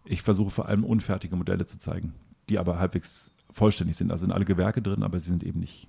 ich 0.06 0.22
versuche 0.22 0.50
vor 0.50 0.70
allem 0.70 0.86
unfertige 0.86 1.36
Modelle 1.36 1.66
zu 1.66 1.78
zeigen, 1.78 2.14
die 2.48 2.58
aber 2.58 2.80
halbwegs 2.80 3.34
vollständig 3.52 3.98
sind. 3.98 4.12
Also 4.12 4.26
sind 4.26 4.34
alle 4.34 4.46
Gewerke 4.46 4.82
drin, 4.82 5.04
aber 5.04 5.20
sie 5.20 5.30
sind 5.30 5.44
eben 5.44 5.60
nicht 5.60 5.88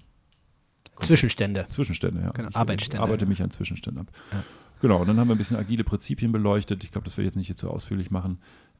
Zwischenstände. 1.00 1.66
Zwischenstände, 1.68 2.20
ja. 2.22 2.30
Genau, 2.30 2.48
ich 2.48 2.56
Arbeitsstände. 2.56 3.02
arbeite 3.02 3.26
mich 3.26 3.42
an 3.42 3.50
Zwischenständen 3.50 4.06
ab. 4.06 4.12
Ja. 4.32 4.42
Genau, 4.80 5.00
und 5.00 5.08
dann 5.08 5.18
haben 5.18 5.28
wir 5.28 5.34
ein 5.34 5.38
bisschen 5.38 5.58
agile 5.58 5.84
Prinzipien 5.84 6.32
beleuchtet. 6.32 6.84
Ich 6.84 6.90
glaube, 6.90 7.04
das 7.04 7.16
will 7.16 7.24
ich 7.24 7.28
jetzt 7.28 7.36
nicht 7.36 7.48
hier 7.48 7.56
zu 7.56 7.70
ausführlich 7.70 8.10
machen. 8.10 8.38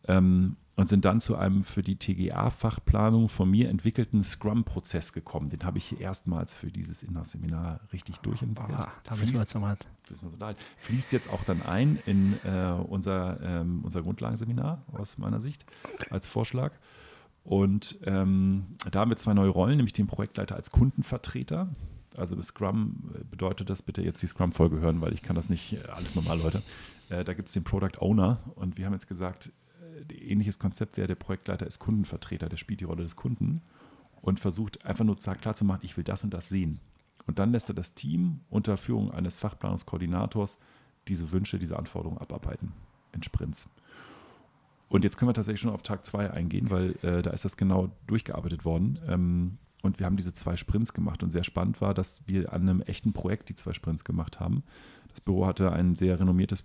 Ähm, 0.08 0.56
und 0.76 0.88
sind 0.88 1.04
dann 1.04 1.20
zu 1.20 1.36
einem 1.36 1.62
für 1.62 1.82
die 1.82 1.96
TGA-Fachplanung 1.96 3.28
von 3.28 3.50
mir 3.50 3.68
entwickelten 3.68 4.24
Scrum-Prozess 4.24 5.12
gekommen. 5.12 5.50
Den 5.50 5.62
habe 5.64 5.76
ich 5.76 5.84
hier 5.86 6.00
erstmals 6.00 6.54
für 6.54 6.68
dieses 6.68 7.02
Inhouse-Seminar 7.02 7.80
richtig 7.92 8.16
durchentwickelt. 8.18 8.78
Boah, 8.78 8.92
da 9.04 9.14
müssen 9.16 9.34
wir 9.34 9.40
jetzt 9.40 9.54
nochmal. 9.54 9.76
Fließt 10.78 11.12
jetzt 11.12 11.30
auch 11.30 11.44
dann 11.44 11.60
ein 11.62 11.98
in 12.06 12.32
äh, 12.44 12.72
unser, 12.88 13.40
ähm, 13.42 13.80
unser 13.84 14.00
Grundlagenseminar 14.00 14.82
aus 14.92 15.18
meiner 15.18 15.38
Sicht 15.38 15.66
als 16.08 16.26
Vorschlag. 16.26 16.72
Und 17.42 17.98
ähm, 18.04 18.76
da 18.90 19.00
haben 19.00 19.10
wir 19.10 19.16
zwei 19.16 19.34
neue 19.34 19.48
Rollen, 19.48 19.76
nämlich 19.76 19.92
den 19.92 20.06
Projektleiter 20.06 20.56
als 20.56 20.70
Kundenvertreter. 20.70 21.68
Also 22.16 22.40
Scrum 22.42 23.12
äh, 23.14 23.24
bedeutet 23.24 23.70
das, 23.70 23.82
bitte 23.82 24.02
jetzt 24.02 24.22
die 24.22 24.26
Scrum-Folge 24.26 24.80
hören, 24.80 25.00
weil 25.00 25.14
ich 25.14 25.22
kann 25.22 25.36
das 25.36 25.48
nicht 25.48 25.74
äh, 25.74 25.88
alles 25.88 26.14
normal, 26.14 26.40
Leute. 26.40 26.62
Äh, 27.08 27.24
da 27.24 27.34
gibt 27.34 27.48
es 27.48 27.54
den 27.54 27.64
Product 27.64 27.98
Owner 28.00 28.40
und 28.56 28.78
wir 28.78 28.86
haben 28.86 28.92
jetzt 28.92 29.08
gesagt, 29.08 29.52
äh, 30.08 30.14
ähnliches 30.14 30.58
Konzept 30.58 30.96
wäre, 30.96 31.08
der 31.08 31.14
Projektleiter 31.14 31.66
ist 31.66 31.78
Kundenvertreter, 31.78 32.48
der 32.48 32.56
spielt 32.56 32.80
die 32.80 32.84
Rolle 32.84 33.04
des 33.04 33.16
Kunden 33.16 33.62
und 34.20 34.38
versucht 34.40 34.84
einfach 34.84 35.04
nur 35.04 35.16
klar 35.16 35.54
zu 35.54 35.64
machen, 35.64 35.80
ich 35.82 35.96
will 35.96 36.04
das 36.04 36.24
und 36.24 36.34
das 36.34 36.48
sehen. 36.48 36.80
Und 37.26 37.38
dann 37.38 37.52
lässt 37.52 37.68
er 37.68 37.74
das 37.74 37.94
Team 37.94 38.40
unter 38.50 38.76
Führung 38.76 39.12
eines 39.12 39.38
Fachplanungskoordinators 39.38 40.58
diese 41.08 41.32
Wünsche, 41.32 41.58
diese 41.58 41.78
Anforderungen 41.78 42.18
abarbeiten 42.18 42.72
in 43.12 43.22
Sprints. 43.22 43.68
Und 44.90 45.04
jetzt 45.04 45.16
können 45.16 45.28
wir 45.28 45.34
tatsächlich 45.34 45.60
schon 45.60 45.72
auf 45.72 45.82
Tag 45.82 46.04
zwei 46.04 46.30
eingehen, 46.30 46.68
weil 46.68 46.96
äh, 47.02 47.22
da 47.22 47.30
ist 47.30 47.44
das 47.44 47.56
genau 47.56 47.90
durchgearbeitet 48.08 48.64
worden. 48.64 48.98
Ähm, 49.06 49.58
und 49.82 49.98
wir 49.98 50.04
haben 50.04 50.16
diese 50.16 50.34
zwei 50.34 50.56
Sprints 50.56 50.92
gemacht. 50.92 51.22
Und 51.22 51.30
sehr 51.30 51.44
spannend 51.44 51.80
war, 51.80 51.94
dass 51.94 52.20
wir 52.26 52.52
an 52.52 52.62
einem 52.62 52.82
echten 52.82 53.12
Projekt 53.12 53.48
die 53.48 53.54
zwei 53.54 53.72
Sprints 53.72 54.04
gemacht 54.04 54.40
haben. 54.40 54.64
Das 55.08 55.20
Büro 55.20 55.46
hatte 55.46 55.72
ein 55.72 55.94
sehr 55.94 56.18
renommiertes 56.18 56.64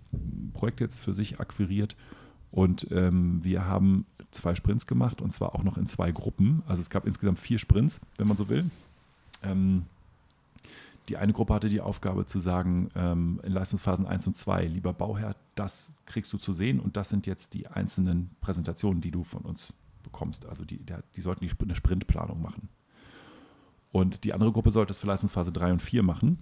Projekt 0.52 0.80
jetzt 0.80 1.00
für 1.00 1.14
sich 1.14 1.40
akquiriert. 1.40 1.96
Und 2.50 2.88
ähm, 2.90 3.44
wir 3.44 3.66
haben 3.66 4.06
zwei 4.32 4.54
Sprints 4.56 4.86
gemacht 4.86 5.22
und 5.22 5.32
zwar 5.32 5.54
auch 5.54 5.62
noch 5.62 5.78
in 5.78 5.86
zwei 5.86 6.10
Gruppen. 6.10 6.62
Also 6.66 6.82
es 6.82 6.90
gab 6.90 7.06
insgesamt 7.06 7.38
vier 7.38 7.58
Sprints, 7.58 8.00
wenn 8.18 8.26
man 8.26 8.36
so 8.36 8.48
will. 8.48 8.68
Ähm, 9.42 9.84
die 11.08 11.16
eine 11.16 11.32
Gruppe 11.32 11.54
hatte 11.54 11.68
die 11.68 11.80
Aufgabe 11.80 12.26
zu 12.26 12.40
sagen, 12.40 12.90
ähm, 12.94 13.40
in 13.44 13.52
Leistungsphasen 13.52 14.06
1 14.06 14.26
und 14.26 14.34
2, 14.34 14.66
lieber 14.66 14.92
Bauherr, 14.92 15.36
das 15.54 15.94
kriegst 16.04 16.32
du 16.32 16.38
zu 16.38 16.52
sehen 16.52 16.80
und 16.80 16.96
das 16.96 17.08
sind 17.08 17.26
jetzt 17.26 17.54
die 17.54 17.68
einzelnen 17.68 18.30
Präsentationen, 18.40 19.00
die 19.00 19.10
du 19.10 19.24
von 19.24 19.42
uns 19.42 19.78
bekommst. 20.02 20.46
Also 20.46 20.64
die, 20.64 20.78
der, 20.78 21.02
die 21.14 21.20
sollten 21.20 21.46
die, 21.46 21.52
eine 21.62 21.74
Sprintplanung 21.74 22.40
machen. 22.40 22.68
Und 23.92 24.24
die 24.24 24.32
andere 24.32 24.52
Gruppe 24.52 24.70
sollte 24.70 24.92
es 24.92 24.98
für 24.98 25.06
Leistungsphase 25.06 25.52
3 25.52 25.72
und 25.72 25.82
4 25.82 26.02
machen. 26.02 26.38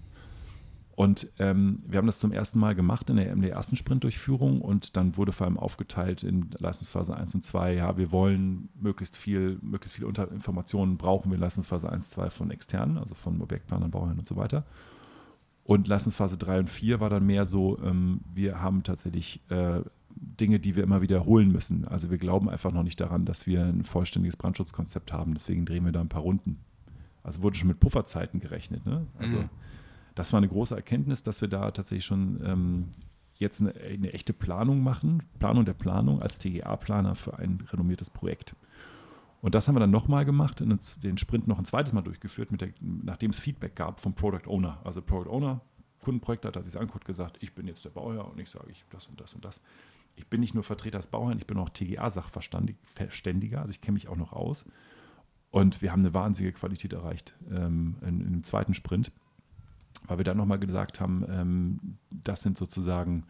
Und 0.97 1.29
ähm, 1.41 1.81
wir 1.87 1.99
haben 1.99 2.07
das 2.07 2.21
zum 2.21 2.31
ersten 2.31 2.61
Mal 2.61 2.77
gemacht 2.77 3.11
in 3.11 3.17
der, 3.17 3.33
in 3.33 3.41
der 3.41 3.53
ersten 3.53 3.75
Sprintdurchführung 3.75 4.61
und 4.61 4.97
dann 4.97 5.17
wurde 5.17 5.33
vor 5.33 5.47
allem 5.47 5.59
aufgeteilt 5.59 6.23
in 6.23 6.51
Leistungsphase 6.57 7.17
1 7.17 7.35
und 7.35 7.45
2, 7.45 7.75
ja, 7.75 7.97
wir 7.97 8.13
wollen 8.13 8.69
möglichst 8.81 9.17
viel, 9.17 9.59
möglichst 9.61 9.97
viele 9.97 10.07
Informationen 10.07 10.97
brauchen 10.97 11.31
wir 11.31 11.35
in 11.35 11.41
Leistungsphase 11.41 11.91
1, 11.91 12.11
2 12.11 12.31
von 12.31 12.51
externen, 12.53 12.99
also 12.99 13.17
von 13.17 13.43
Objektplanern, 13.43 13.91
Bauherren 13.91 14.21
und 14.21 14.29
so 14.29 14.37
weiter. 14.37 14.65
Und 15.65 15.89
Leistungsphase 15.89 16.37
3 16.37 16.61
und 16.61 16.71
4 16.71 17.01
war 17.01 17.11
dann 17.11 17.27
mehr 17.27 17.45
so, 17.45 17.77
ähm, 17.83 18.21
wir 18.33 18.61
haben 18.61 18.85
tatsächlich 18.85 19.41
äh, 19.49 19.81
Dinge, 20.15 20.61
die 20.61 20.77
wir 20.77 20.85
immer 20.85 21.03
wiederholen 21.03 21.51
müssen. 21.51 21.89
Also 21.89 22.11
wir 22.11 22.19
glauben 22.19 22.49
einfach 22.49 22.71
noch 22.71 22.85
nicht 22.85 23.01
daran, 23.01 23.25
dass 23.25 23.49
wir 23.49 23.65
ein 23.65 23.83
vollständiges 23.83 24.37
Brandschutzkonzept 24.37 25.13
haben. 25.13 25.35
Deswegen 25.35 25.65
drehen 25.65 25.85
wir 25.85 25.93
da 25.93 26.01
ein 26.01 26.09
paar 26.09 26.23
Runden. 26.23 26.61
Also 27.25 27.43
wurde 27.43 27.57
schon 27.57 27.69
mit 27.69 27.81
Pufferzeiten 27.81 28.39
gerechnet. 28.39 28.87
Ne? 28.87 29.07
Also 29.19 29.39
mhm. 29.39 29.51
Das 30.15 30.33
war 30.33 30.39
eine 30.39 30.49
große 30.49 30.75
Erkenntnis, 30.75 31.23
dass 31.23 31.41
wir 31.41 31.49
da 31.49 31.71
tatsächlich 31.71 32.05
schon 32.05 32.41
ähm, 32.45 32.89
jetzt 33.35 33.61
eine, 33.61 33.75
eine, 33.75 34.13
echte 34.13 34.33
Planung 34.33 34.83
machen, 34.83 35.23
Planung 35.39 35.65
der 35.65 35.75
Planung 35.75 36.23
als 36.23 36.39
TGA-Planer 36.39 37.15
für 37.15 37.39
ein 37.39 37.67
renommiertes 37.71 38.11
Projekt. 38.11 38.55
Und 39.41 39.55
das 39.55 39.69
haben 39.69 39.75
wir 39.75 39.81
dann 39.81 39.91
nochmal 39.91 40.25
gemacht, 40.25 40.61
den 40.61 41.19
Sprint 41.19 41.47
noch 41.47 41.59
ein 41.59 41.67
zweites 41.67 41.93
Mal 41.93 42.03
durchgeführt, 42.03 42.49
der, 42.61 42.71
nachdem 42.81 43.31
es 43.31 43.39
Feedback 43.39 43.77
gab 43.77 44.01
vom 44.01 44.15
Product 44.15 44.47
Owner. 44.47 44.81
Also 44.85 45.03
Product 45.03 45.31
Owner, 45.31 45.61
Kundenprojekt 46.01 46.45
hat 46.45 46.65
sich 46.65 46.79
angeguckt, 46.79 47.05
gesagt, 47.05 47.39
ich 47.43 47.55
bin 47.55 47.67
jetzt 47.67 47.85
der 47.85 47.91
Bauherr 47.91 48.31
und 48.31 48.39
ich 48.39 48.49
sage 48.51 48.71
ich 48.71 48.85
das 48.91 49.07
und 49.09 49.21
das 49.21 49.35
und 49.35 49.45
das. 49.45 49.61
Ich 50.17 50.29
bin 50.29 50.41
nicht 50.41 50.55
nur 50.55 50.63
Vertreter 50.63 50.99
des 50.99 51.09
Bauherrn, 51.09 51.39
ich 51.39 51.47
bin 51.47 51.59
auch 51.59 51.69
TGA-Sachverständiger, 51.71 53.61
also 53.61 53.73
ich 53.73 53.81
kenne 53.81 53.95
mich 53.95 54.09
auch 54.09 54.17
noch 54.17 54.33
aus. 54.33 54.65
Und 55.51 55.83
wir 55.83 55.93
haben 55.93 56.01
eine 56.01 56.15
wahnsinnige 56.15 56.57
Qualität 56.57 56.93
erreicht 56.93 57.37
ähm, 57.51 57.97
in, 58.03 58.21
in, 58.21 58.33
dem 58.33 58.45
zweiten 58.45 58.75
Sprint, 58.75 59.13
weil 60.07 60.19
wir 60.19 60.25
dann 60.25 60.37
nochmal 60.37 60.59
gesagt 60.59 61.01
haben, 61.01 61.25
ähm, 61.29 61.79
das 62.11 62.43
sind 62.43 62.59
sozusagen 62.59 63.25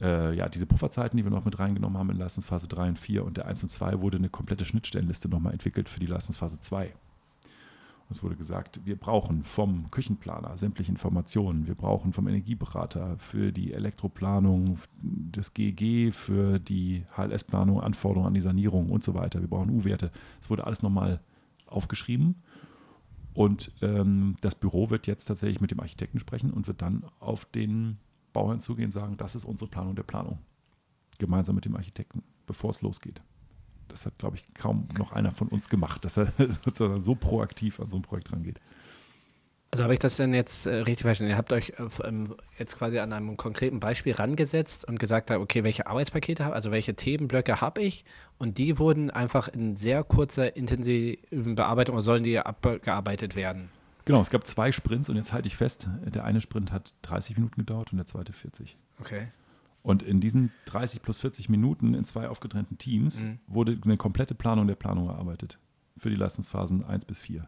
äh, 0.00 0.34
ja, 0.34 0.48
diese 0.48 0.66
Pufferzeiten, 0.66 1.16
die 1.16 1.24
wir 1.24 1.30
noch 1.30 1.44
mit 1.44 1.58
reingenommen 1.58 1.98
haben 1.98 2.10
in 2.10 2.16
Leistungsphase 2.16 2.68
3 2.68 2.90
und 2.90 2.98
4 2.98 3.24
und 3.24 3.36
der 3.36 3.46
1 3.46 3.62
und 3.64 3.68
2 3.68 4.00
wurde 4.00 4.18
eine 4.18 4.28
komplette 4.28 4.64
Schnittstellenliste 4.64 5.28
nochmal 5.28 5.52
entwickelt 5.52 5.88
für 5.88 6.00
die 6.00 6.06
Leistungsphase 6.06 6.60
2. 6.60 6.92
Es 8.10 8.22
wurde 8.22 8.36
gesagt, 8.36 8.80
wir 8.86 8.96
brauchen 8.96 9.44
vom 9.44 9.90
Küchenplaner 9.90 10.56
sämtliche 10.56 10.90
Informationen. 10.90 11.66
Wir 11.66 11.74
brauchen 11.74 12.14
vom 12.14 12.26
Energieberater 12.26 13.18
für 13.18 13.52
die 13.52 13.74
Elektroplanung, 13.74 14.78
das 15.02 15.52
GEG, 15.52 16.14
für 16.14 16.58
die 16.58 17.04
HLS-Planung, 17.16 17.82
Anforderungen 17.82 18.28
an 18.28 18.34
die 18.34 18.40
Sanierung 18.40 18.88
und 18.88 19.04
so 19.04 19.14
weiter. 19.14 19.40
Wir 19.42 19.48
brauchen 19.48 19.70
U-Werte. 19.70 20.10
Es 20.40 20.48
wurde 20.48 20.64
alles 20.64 20.82
nochmal 20.82 21.20
aufgeschrieben. 21.66 22.36
Und 23.38 23.70
ähm, 23.82 24.36
das 24.40 24.56
Büro 24.56 24.90
wird 24.90 25.06
jetzt 25.06 25.26
tatsächlich 25.26 25.60
mit 25.60 25.70
dem 25.70 25.78
Architekten 25.78 26.18
sprechen 26.18 26.52
und 26.52 26.66
wird 26.66 26.82
dann 26.82 27.06
auf 27.20 27.44
den 27.44 27.98
Bauherrn 28.32 28.60
zugehen 28.60 28.86
und 28.86 28.92
sagen, 28.92 29.16
das 29.16 29.36
ist 29.36 29.44
unsere 29.44 29.70
Planung 29.70 29.94
der 29.94 30.02
Planung. 30.02 30.40
Gemeinsam 31.18 31.54
mit 31.54 31.64
dem 31.64 31.76
Architekten, 31.76 32.24
bevor 32.46 32.70
es 32.70 32.82
losgeht. 32.82 33.22
Das 33.86 34.06
hat, 34.06 34.18
glaube 34.18 34.34
ich, 34.34 34.54
kaum 34.54 34.88
noch 34.98 35.12
einer 35.12 35.30
von 35.30 35.46
uns 35.46 35.68
gemacht, 35.68 36.04
dass 36.04 36.16
er 36.16 36.32
sozusagen 36.64 37.00
so 37.00 37.14
proaktiv 37.14 37.78
an 37.78 37.88
so 37.88 37.94
ein 37.94 38.02
Projekt 38.02 38.32
rangeht. 38.32 38.58
Also 39.70 39.84
habe 39.84 39.92
ich 39.92 39.98
das 39.98 40.16
denn 40.16 40.32
jetzt 40.32 40.66
äh, 40.66 40.76
richtig 40.76 41.02
verstanden? 41.02 41.30
Ihr 41.30 41.36
habt 41.36 41.52
euch 41.52 41.74
äh, 41.78 42.06
ähm, 42.06 42.34
jetzt 42.58 42.78
quasi 42.78 42.98
an 42.98 43.12
einem 43.12 43.36
konkreten 43.36 43.80
Beispiel 43.80 44.14
rangesetzt 44.14 44.86
und 44.86 44.98
gesagt, 44.98 45.30
okay, 45.30 45.62
welche 45.62 45.86
Arbeitspakete 45.86 46.44
habe 46.44 46.54
also 46.54 46.70
welche 46.70 46.94
Themenblöcke 46.94 47.60
habe 47.60 47.82
ich 47.82 48.04
und 48.38 48.56
die 48.56 48.78
wurden 48.78 49.10
einfach 49.10 49.48
in 49.48 49.76
sehr 49.76 50.04
kurzer, 50.04 50.56
intensiven 50.56 51.54
Bearbeitung 51.54 51.96
oder 51.96 52.02
sollen 52.02 52.22
die 52.22 52.38
abgearbeitet 52.38 53.36
werden? 53.36 53.68
Genau, 54.06 54.22
es 54.22 54.30
gab 54.30 54.46
zwei 54.46 54.72
Sprints 54.72 55.10
und 55.10 55.16
jetzt 55.16 55.34
halte 55.34 55.48
ich 55.48 55.56
fest, 55.56 55.86
der 56.02 56.24
eine 56.24 56.40
Sprint 56.40 56.72
hat 56.72 56.94
30 57.02 57.36
Minuten 57.36 57.56
gedauert 57.56 57.92
und 57.92 57.98
der 57.98 58.06
zweite 58.06 58.32
40. 58.32 58.78
Okay. 59.00 59.28
Und 59.82 60.02
in 60.02 60.20
diesen 60.20 60.50
30 60.64 61.02
plus 61.02 61.18
40 61.18 61.50
Minuten 61.50 61.92
in 61.92 62.06
zwei 62.06 62.28
aufgetrennten 62.30 62.78
Teams 62.78 63.22
mhm. 63.22 63.38
wurde 63.46 63.78
eine 63.84 63.98
komplette 63.98 64.34
Planung 64.34 64.66
der 64.66 64.76
Planung 64.76 65.08
erarbeitet 65.08 65.58
für 65.98 66.08
die 66.08 66.16
Leistungsphasen 66.16 66.84
1 66.84 67.04
bis 67.04 67.18
4 67.18 67.42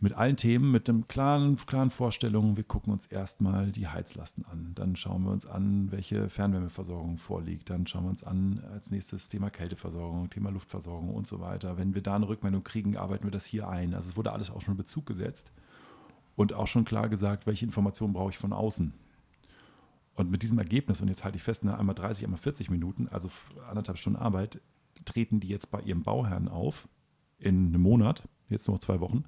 mit 0.00 0.12
allen 0.12 0.36
Themen, 0.36 0.70
mit 0.70 0.86
dem 0.86 1.08
klaren, 1.08 1.56
klaren 1.56 1.90
Vorstellungen. 1.90 2.56
Wir 2.56 2.64
gucken 2.64 2.92
uns 2.92 3.06
erstmal 3.06 3.72
die 3.72 3.88
Heizlasten 3.88 4.44
an. 4.46 4.72
Dann 4.76 4.94
schauen 4.94 5.24
wir 5.24 5.32
uns 5.32 5.44
an, 5.44 5.90
welche 5.90 6.28
Fernwärmeversorgung 6.28 7.18
vorliegt. 7.18 7.68
Dann 7.70 7.86
schauen 7.86 8.04
wir 8.04 8.10
uns 8.10 8.22
an 8.22 8.62
als 8.72 8.92
nächstes 8.92 9.28
Thema 9.28 9.50
Kälteversorgung, 9.50 10.30
Thema 10.30 10.50
Luftversorgung 10.50 11.12
und 11.12 11.26
so 11.26 11.40
weiter. 11.40 11.78
Wenn 11.78 11.94
wir 11.94 12.02
da 12.02 12.14
eine 12.14 12.28
Rückmeldung 12.28 12.62
kriegen, 12.62 12.96
arbeiten 12.96 13.24
wir 13.24 13.32
das 13.32 13.44
hier 13.44 13.68
ein. 13.68 13.92
Also 13.92 14.10
es 14.10 14.16
wurde 14.16 14.32
alles 14.32 14.50
auch 14.50 14.60
schon 14.60 14.74
in 14.74 14.78
Bezug 14.78 15.04
gesetzt 15.06 15.52
und 16.36 16.52
auch 16.52 16.68
schon 16.68 16.84
klar 16.84 17.08
gesagt, 17.08 17.46
welche 17.48 17.64
Informationen 17.64 18.12
brauche 18.12 18.30
ich 18.30 18.38
von 18.38 18.52
außen. 18.52 18.92
Und 20.14 20.30
mit 20.30 20.42
diesem 20.42 20.58
Ergebnis, 20.58 21.00
und 21.00 21.08
jetzt 21.08 21.24
halte 21.24 21.36
ich 21.36 21.42
fest, 21.42 21.64
ne, 21.64 21.76
einmal 21.76 21.94
30, 21.94 22.24
einmal 22.24 22.38
40 22.38 22.70
Minuten, 22.70 23.08
also 23.08 23.28
anderthalb 23.68 23.98
Stunden 23.98 24.18
Arbeit, 24.18 24.60
treten 25.04 25.40
die 25.40 25.48
jetzt 25.48 25.70
bei 25.72 25.80
ihrem 25.80 26.02
Bauherrn 26.02 26.48
auf 26.48 26.88
in 27.38 27.68
einem 27.68 27.82
Monat, 27.82 28.28
jetzt 28.48 28.68
nur 28.68 28.80
zwei 28.80 29.00
Wochen 29.00 29.24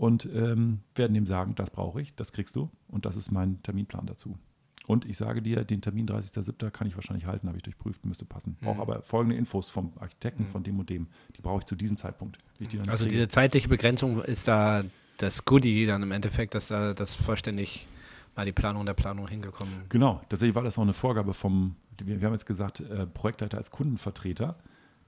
und 0.00 0.26
ähm, 0.34 0.80
werden 0.94 1.14
ihm 1.14 1.26
sagen, 1.26 1.54
das 1.54 1.68
brauche 1.68 2.00
ich, 2.00 2.14
das 2.14 2.32
kriegst 2.32 2.56
du 2.56 2.70
und 2.88 3.04
das 3.04 3.16
ist 3.16 3.30
mein 3.30 3.62
Terminplan 3.62 4.06
dazu. 4.06 4.38
Und 4.86 5.04
ich 5.04 5.18
sage 5.18 5.42
dir, 5.42 5.62
den 5.62 5.82
Termin 5.82 6.08
30.07. 6.08 6.70
kann 6.70 6.86
ich 6.86 6.94
wahrscheinlich 6.94 7.26
halten, 7.26 7.48
habe 7.48 7.58
ich 7.58 7.62
durchprüft, 7.62 8.06
müsste 8.06 8.24
passen. 8.24 8.56
Brauche 8.62 8.76
mhm. 8.76 8.80
aber 8.80 9.02
folgende 9.02 9.36
Infos 9.36 9.68
vom 9.68 9.92
Architekten, 10.00 10.44
mhm. 10.44 10.48
von 10.48 10.62
dem 10.62 10.78
und 10.78 10.88
dem, 10.88 11.06
die 11.36 11.42
brauche 11.42 11.58
ich 11.58 11.66
zu 11.66 11.76
diesem 11.76 11.98
Zeitpunkt. 11.98 12.38
Die 12.60 12.80
also 12.88 13.04
kriege. 13.04 13.10
diese 13.10 13.28
zeitliche 13.28 13.68
Begrenzung 13.68 14.22
ist 14.22 14.48
da 14.48 14.84
das 15.18 15.44
Goodie 15.44 15.84
dann 15.84 16.02
im 16.02 16.12
Endeffekt, 16.12 16.54
dass 16.54 16.68
da 16.68 16.94
das 16.94 17.14
vollständig 17.14 17.86
mal 18.34 18.46
die 18.46 18.52
Planung 18.52 18.86
der 18.86 18.94
Planung 18.94 19.28
hingekommen. 19.28 19.84
Genau, 19.90 20.22
tatsächlich 20.30 20.54
war 20.54 20.62
das 20.62 20.78
auch 20.78 20.82
eine 20.82 20.94
Vorgabe 20.94 21.34
vom, 21.34 21.76
wir, 22.02 22.22
wir 22.22 22.26
haben 22.26 22.32
jetzt 22.32 22.46
gesagt, 22.46 22.80
äh, 22.80 23.06
Projektleiter 23.06 23.58
als 23.58 23.70
Kundenvertreter. 23.70 24.56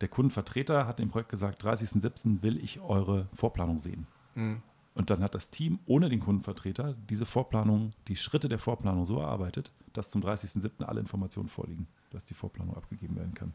Der 0.02 0.08
Kundenvertreter 0.08 0.86
hat 0.86 0.98
dem 0.98 1.08
Projekt 1.08 1.30
gesagt, 1.30 1.64
30.07. 1.64 2.42
will 2.42 2.62
ich 2.62 2.82
eure 2.82 3.30
Vorplanung 3.32 3.78
sehen. 3.78 4.06
Mhm. 4.34 4.60
Und 4.94 5.10
dann 5.10 5.22
hat 5.22 5.34
das 5.34 5.50
Team 5.50 5.78
ohne 5.86 6.08
den 6.08 6.20
Kundenvertreter 6.20 6.94
diese 7.08 7.24
Vorplanung, 7.24 7.92
die 8.08 8.16
Schritte 8.16 8.48
der 8.48 8.58
Vorplanung 8.58 9.06
so 9.06 9.18
erarbeitet, 9.18 9.72
dass 9.94 10.10
zum 10.10 10.22
30.07. 10.22 10.84
alle 10.84 11.00
Informationen 11.00 11.48
vorliegen, 11.48 11.86
dass 12.10 12.24
die 12.24 12.34
Vorplanung 12.34 12.76
abgegeben 12.76 13.16
werden 13.16 13.34
kann. 13.34 13.54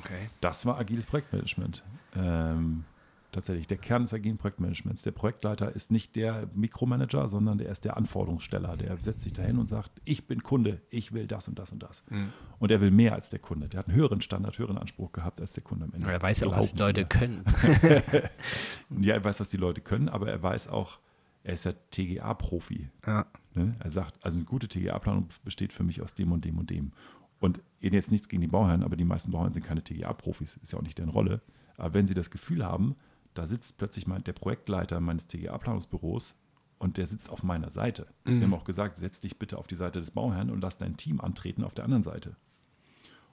Okay. 0.00 0.28
Das 0.40 0.66
war 0.66 0.76
agiles 0.76 1.06
Projektmanagement. 1.06 1.82
Ähm, 2.14 2.84
tatsächlich 3.32 3.66
der 3.66 3.76
Kern 3.76 4.02
des 4.02 4.14
agilen 4.14 4.38
Projektmanagements. 4.38 5.02
Der 5.02 5.12
Projektleiter 5.12 5.74
ist 5.74 5.90
nicht 5.90 6.16
der 6.16 6.48
Mikromanager, 6.54 7.28
sondern 7.28 7.58
der 7.58 7.70
ist 7.70 7.84
der 7.84 7.96
Anforderungssteller. 7.96 8.76
Der 8.76 8.96
setzt 9.02 9.20
sich 9.20 9.32
dahin 9.32 9.58
und 9.58 9.66
sagt, 9.66 9.90
ich 10.04 10.26
bin 10.26 10.42
Kunde, 10.42 10.80
ich 10.90 11.12
will 11.12 11.26
das 11.26 11.48
und 11.48 11.58
das 11.58 11.72
und 11.72 11.82
das. 11.82 12.02
Mhm. 12.08 12.32
Und 12.58 12.70
er 12.70 12.80
will 12.80 12.90
mehr 12.90 13.14
als 13.14 13.28
der 13.28 13.38
Kunde. 13.38 13.68
Der 13.68 13.80
hat 13.80 13.88
einen 13.88 13.96
höheren 13.96 14.20
Standard, 14.20 14.58
höheren 14.58 14.78
Anspruch 14.78 15.12
gehabt 15.12 15.40
als 15.40 15.52
der 15.52 15.62
Kunde 15.62 15.84
am 15.84 15.92
Ende. 15.92 16.10
Er 16.10 16.22
weiß 16.22 16.40
ja 16.40 16.46
auch, 16.46 16.56
was 16.56 16.72
die 16.72 16.78
Leute 16.78 17.04
können. 17.04 17.44
ja, 19.00 19.14
er 19.14 19.24
weiß, 19.24 19.40
was 19.40 19.48
die 19.50 19.58
Leute 19.58 19.80
können, 19.80 20.08
aber 20.08 20.30
er 20.30 20.42
weiß 20.42 20.68
auch, 20.68 20.98
er 21.44 21.54
ist 21.54 21.64
ja 21.64 21.72
TGA-Profi. 21.90 22.90
Ja. 23.06 23.26
Ne? 23.54 23.76
Er 23.78 23.90
sagt, 23.90 24.24
also 24.24 24.38
eine 24.38 24.46
gute 24.46 24.68
TGA-Planung 24.68 25.28
besteht 25.44 25.72
für 25.72 25.84
mich 25.84 26.02
aus 26.02 26.14
dem 26.14 26.32
und 26.32 26.44
dem 26.44 26.58
und 26.58 26.70
dem. 26.70 26.92
Und 27.40 27.62
jetzt 27.80 28.10
nichts 28.10 28.28
gegen 28.28 28.42
die 28.42 28.48
Bauherren, 28.48 28.82
aber 28.82 28.96
die 28.96 29.04
meisten 29.04 29.30
Bauherren 29.30 29.52
sind 29.52 29.64
keine 29.64 29.82
TGA-Profis, 29.82 30.58
ist 30.62 30.72
ja 30.72 30.78
auch 30.78 30.82
nicht 30.82 30.98
deren 30.98 31.10
Rolle. 31.10 31.40
Aber 31.76 31.94
wenn 31.94 32.06
sie 32.06 32.14
das 32.14 32.30
Gefühl 32.30 32.64
haben, 32.64 32.96
da 33.38 33.46
sitzt 33.46 33.78
plötzlich 33.78 34.08
mein, 34.08 34.24
der 34.24 34.32
Projektleiter 34.32 35.00
meines 35.00 35.28
TGA-Planungsbüros 35.28 36.36
und 36.78 36.96
der 36.96 37.06
sitzt 37.06 37.30
auf 37.30 37.44
meiner 37.44 37.70
Seite. 37.70 38.08
Mhm. 38.24 38.40
Wir 38.40 38.42
haben 38.42 38.54
auch 38.54 38.64
gesagt, 38.64 38.96
setz 38.96 39.20
dich 39.20 39.38
bitte 39.38 39.58
auf 39.58 39.68
die 39.68 39.76
Seite 39.76 40.00
des 40.00 40.10
Bauherrn 40.10 40.50
und 40.50 40.60
lass 40.60 40.76
dein 40.76 40.96
Team 40.96 41.20
antreten 41.20 41.62
auf 41.62 41.72
der 41.72 41.84
anderen 41.84 42.02
Seite. 42.02 42.34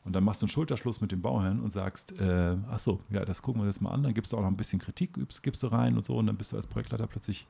Und 0.03 0.13
dann 0.13 0.23
machst 0.23 0.43
du 0.43 0.45
einen 0.45 0.51
Schulterschluss 0.51 1.01
mit 1.01 1.11
dem 1.11 1.23
Bauherrn 1.23 1.59
und 1.59 1.71
sagst, 1.71 2.19
äh, 2.19 2.55
ach 2.69 2.77
so, 2.77 3.01
ja, 3.09 3.25
das 3.25 3.41
gucken 3.41 3.63
wir 3.63 3.65
jetzt 3.65 3.81
mal 3.81 3.89
an. 3.89 4.03
Dann 4.03 4.13
gibst 4.13 4.31
du 4.31 4.37
auch 4.37 4.41
noch 4.41 4.47
ein 4.49 4.57
bisschen 4.57 4.77
Kritik, 4.77 5.15
gibst, 5.15 5.41
gibst 5.41 5.63
du 5.63 5.67
rein 5.67 5.97
und 5.97 6.05
so. 6.05 6.15
Und 6.15 6.27
dann 6.27 6.37
bist 6.37 6.53
du 6.53 6.57
als 6.57 6.67
Projektleiter 6.67 7.07
plötzlich 7.07 7.47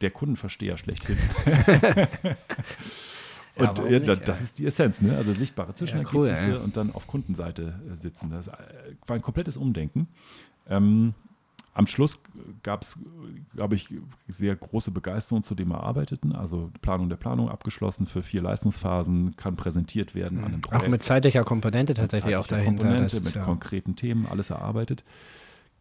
der 0.00 0.10
Kundenversteher 0.10 0.78
schlechthin. 0.78 1.18
und 3.56 3.78
ja, 3.90 3.98
nicht, 3.98 4.28
das 4.28 4.40
ist 4.40 4.58
die 4.58 4.64
Essenz, 4.64 5.02
ne? 5.02 5.14
also 5.14 5.34
sichtbare 5.34 5.74
Zwischenergebnisse 5.74 6.48
ja, 6.48 6.54
cool, 6.56 6.62
und 6.62 6.78
dann 6.78 6.90
auf 6.94 7.06
Kundenseite 7.06 7.78
äh, 7.92 7.96
sitzen. 7.96 8.30
Das 8.30 8.48
äh, 8.48 8.52
war 9.06 9.16
ein 9.16 9.22
komplettes 9.22 9.58
Umdenken. 9.58 10.08
Ähm, 10.66 11.12
am 11.74 11.88
Schluss 11.88 12.22
gab 12.62 12.82
es, 12.82 12.98
glaube 13.52 13.74
ich, 13.74 13.92
sehr 14.28 14.54
große 14.54 14.92
Begeisterung 14.92 15.42
zu 15.42 15.56
dem 15.56 15.72
Erarbeiteten. 15.72 16.32
Also 16.32 16.70
Planung 16.80 17.08
der 17.08 17.16
Planung 17.16 17.50
abgeschlossen 17.50 18.06
für 18.06 18.22
vier 18.22 18.42
Leistungsphasen, 18.42 19.34
kann 19.34 19.56
präsentiert 19.56 20.14
werden 20.14 20.38
mhm. 20.38 20.44
an 20.44 20.52
einem 20.52 20.62
Projekt. 20.62 20.84
Auch 20.84 20.88
mit 20.88 21.02
zeitlicher 21.02 21.44
Komponente 21.44 21.94
tatsächlich 21.94 22.36
auch 22.36 22.46
dahinter. 22.46 22.84
Komponente, 22.84 23.20
mit 23.20 23.34
ja 23.34 23.42
konkreten 23.42 23.96
Themen, 23.96 24.26
alles 24.26 24.50
erarbeitet. 24.50 25.04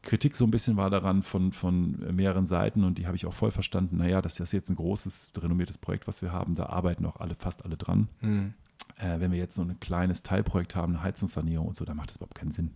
Kritik 0.01 0.35
so 0.35 0.43
ein 0.45 0.51
bisschen 0.51 0.77
war 0.77 0.89
daran 0.89 1.21
von, 1.21 1.53
von 1.53 1.97
mehreren 2.13 2.47
Seiten 2.47 2.83
und 2.83 2.97
die 2.97 3.05
habe 3.05 3.15
ich 3.15 3.25
auch 3.27 3.33
voll 3.33 3.51
verstanden. 3.51 3.97
Naja, 3.97 4.21
das 4.21 4.39
ist 4.39 4.51
jetzt 4.51 4.69
ein 4.69 4.75
großes, 4.75 5.31
renommiertes 5.38 5.77
Projekt, 5.77 6.07
was 6.07 6.21
wir 6.21 6.31
haben. 6.31 6.55
Da 6.55 6.65
arbeiten 6.65 7.05
auch 7.05 7.17
alle, 7.17 7.35
fast 7.35 7.63
alle 7.63 7.77
dran. 7.77 8.09
Mhm. 8.19 8.53
Äh, 8.97 9.19
wenn 9.19 9.31
wir 9.31 9.38
jetzt 9.38 9.55
so 9.55 9.62
ein 9.62 9.79
kleines 9.79 10.23
Teilprojekt 10.23 10.75
haben, 10.75 10.95
eine 10.95 11.03
Heizungssanierung 11.03 11.67
und 11.67 11.75
so, 11.75 11.85
dann 11.85 11.97
macht 11.97 12.09
das 12.09 12.17
überhaupt 12.17 12.35
keinen 12.35 12.51
Sinn. 12.51 12.71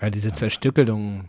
Weil 0.00 0.10
diese 0.10 0.32
Zerstückelung 0.32 1.24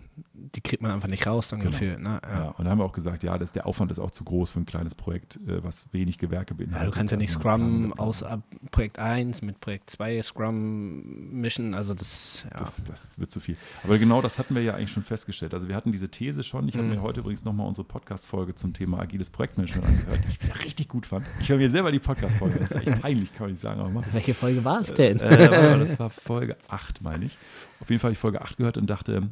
die 0.55 0.61
kriegt 0.61 0.81
man 0.81 0.91
einfach 0.91 1.07
nicht 1.09 1.25
raus, 1.27 1.47
dann 1.47 1.59
Genau. 1.59 1.71
gefühlt. 1.71 1.99
Ne? 1.99 2.19
Ja. 2.23 2.49
und 2.57 2.65
da 2.65 2.71
haben 2.71 2.79
wir 2.79 2.85
auch 2.85 2.91
gesagt, 2.93 3.23
ja, 3.23 3.37
das, 3.37 3.51
der 3.51 3.65
Aufwand 3.65 3.91
ist 3.91 3.99
auch 3.99 4.11
zu 4.11 4.23
groß 4.23 4.49
für 4.49 4.59
ein 4.59 4.65
kleines 4.65 4.95
Projekt, 4.95 5.37
äh, 5.47 5.63
was 5.63 5.91
wenig 5.93 6.17
Gewerke 6.17 6.53
Ja, 6.53 6.65
beinhaltet. 6.65 6.93
du 6.93 6.97
kannst 6.97 7.11
ja 7.11 7.17
nicht 7.17 7.29
Also 7.29 7.39
Scrum 7.39 7.93
aus 7.93 8.23
ab 8.23 8.41
Projekt 8.71 8.99
1 8.99 9.41
mit 9.41 9.59
Projekt 9.59 9.89
2 9.89 10.21
Scrum 10.23 11.29
mischen. 11.31 11.73
Also 11.73 11.93
das, 11.93 12.45
ja. 12.49 12.57
Das, 12.57 12.83
das 12.83 13.09
wird 13.17 13.31
zu 13.31 13.39
viel. 13.39 13.57
Aber 13.83 13.97
genau 13.97 14.21
das 14.21 14.39
hatten 14.39 14.55
wir 14.55 14.61
ja 14.63 14.75
eigentlich 14.75 14.91
schon 14.91 15.03
festgestellt. 15.03 15.53
Also 15.53 15.67
wir 15.67 15.75
hatten 15.75 15.91
diese 15.91 16.09
These 16.09 16.43
schon. 16.43 16.67
Ich 16.67 16.75
habe 16.75 16.85
Mhm. 16.85 16.93
mir 16.95 17.01
heute 17.01 17.19
übrigens 17.21 17.43
nochmal 17.43 17.67
unsere 17.67 17.87
Podcast-Folge 17.87 18.55
zum 18.55 18.73
Thema 18.73 18.99
agiles 18.99 19.29
Projektmanagement 19.29 19.87
angehört, 19.87 20.23
die 20.25 20.29
ich 20.29 20.41
wieder 20.41 20.59
richtig 20.63 20.87
gut 20.89 21.05
fand. 21.05 21.25
Ich 21.39 21.49
höre 21.49 21.57
mir 21.57 21.69
selber 21.69 21.91
die 21.91 21.99
Podcast-Folge. 21.99 22.59
Das 22.59 22.71
ist 22.71 22.87
echt 22.87 23.01
peinlich, 23.01 23.31
kann 23.33 23.45
man 23.45 23.51
nicht 23.51 23.61
sagen. 23.61 23.81
Aber. 23.81 24.03
Welche 24.11 24.33
Folge 24.33 24.63
war 24.65 24.81
es 24.81 24.93
denn? 24.93 25.19
Äh, 25.19 25.49
mal, 25.49 25.79
das 25.79 25.99
war 25.99 26.09
Folge 26.09 26.57
8, 26.69 27.01
meine 27.01 27.25
ich. 27.25 27.37
Auf 27.79 27.89
jeden 27.89 27.99
Fall 27.99 28.09
habe 28.09 28.13
ich 28.13 28.19
Folge 28.19 28.41
8 28.41 28.57
gehört 28.57 28.77
und 28.77 28.89
dachte, 28.89 29.29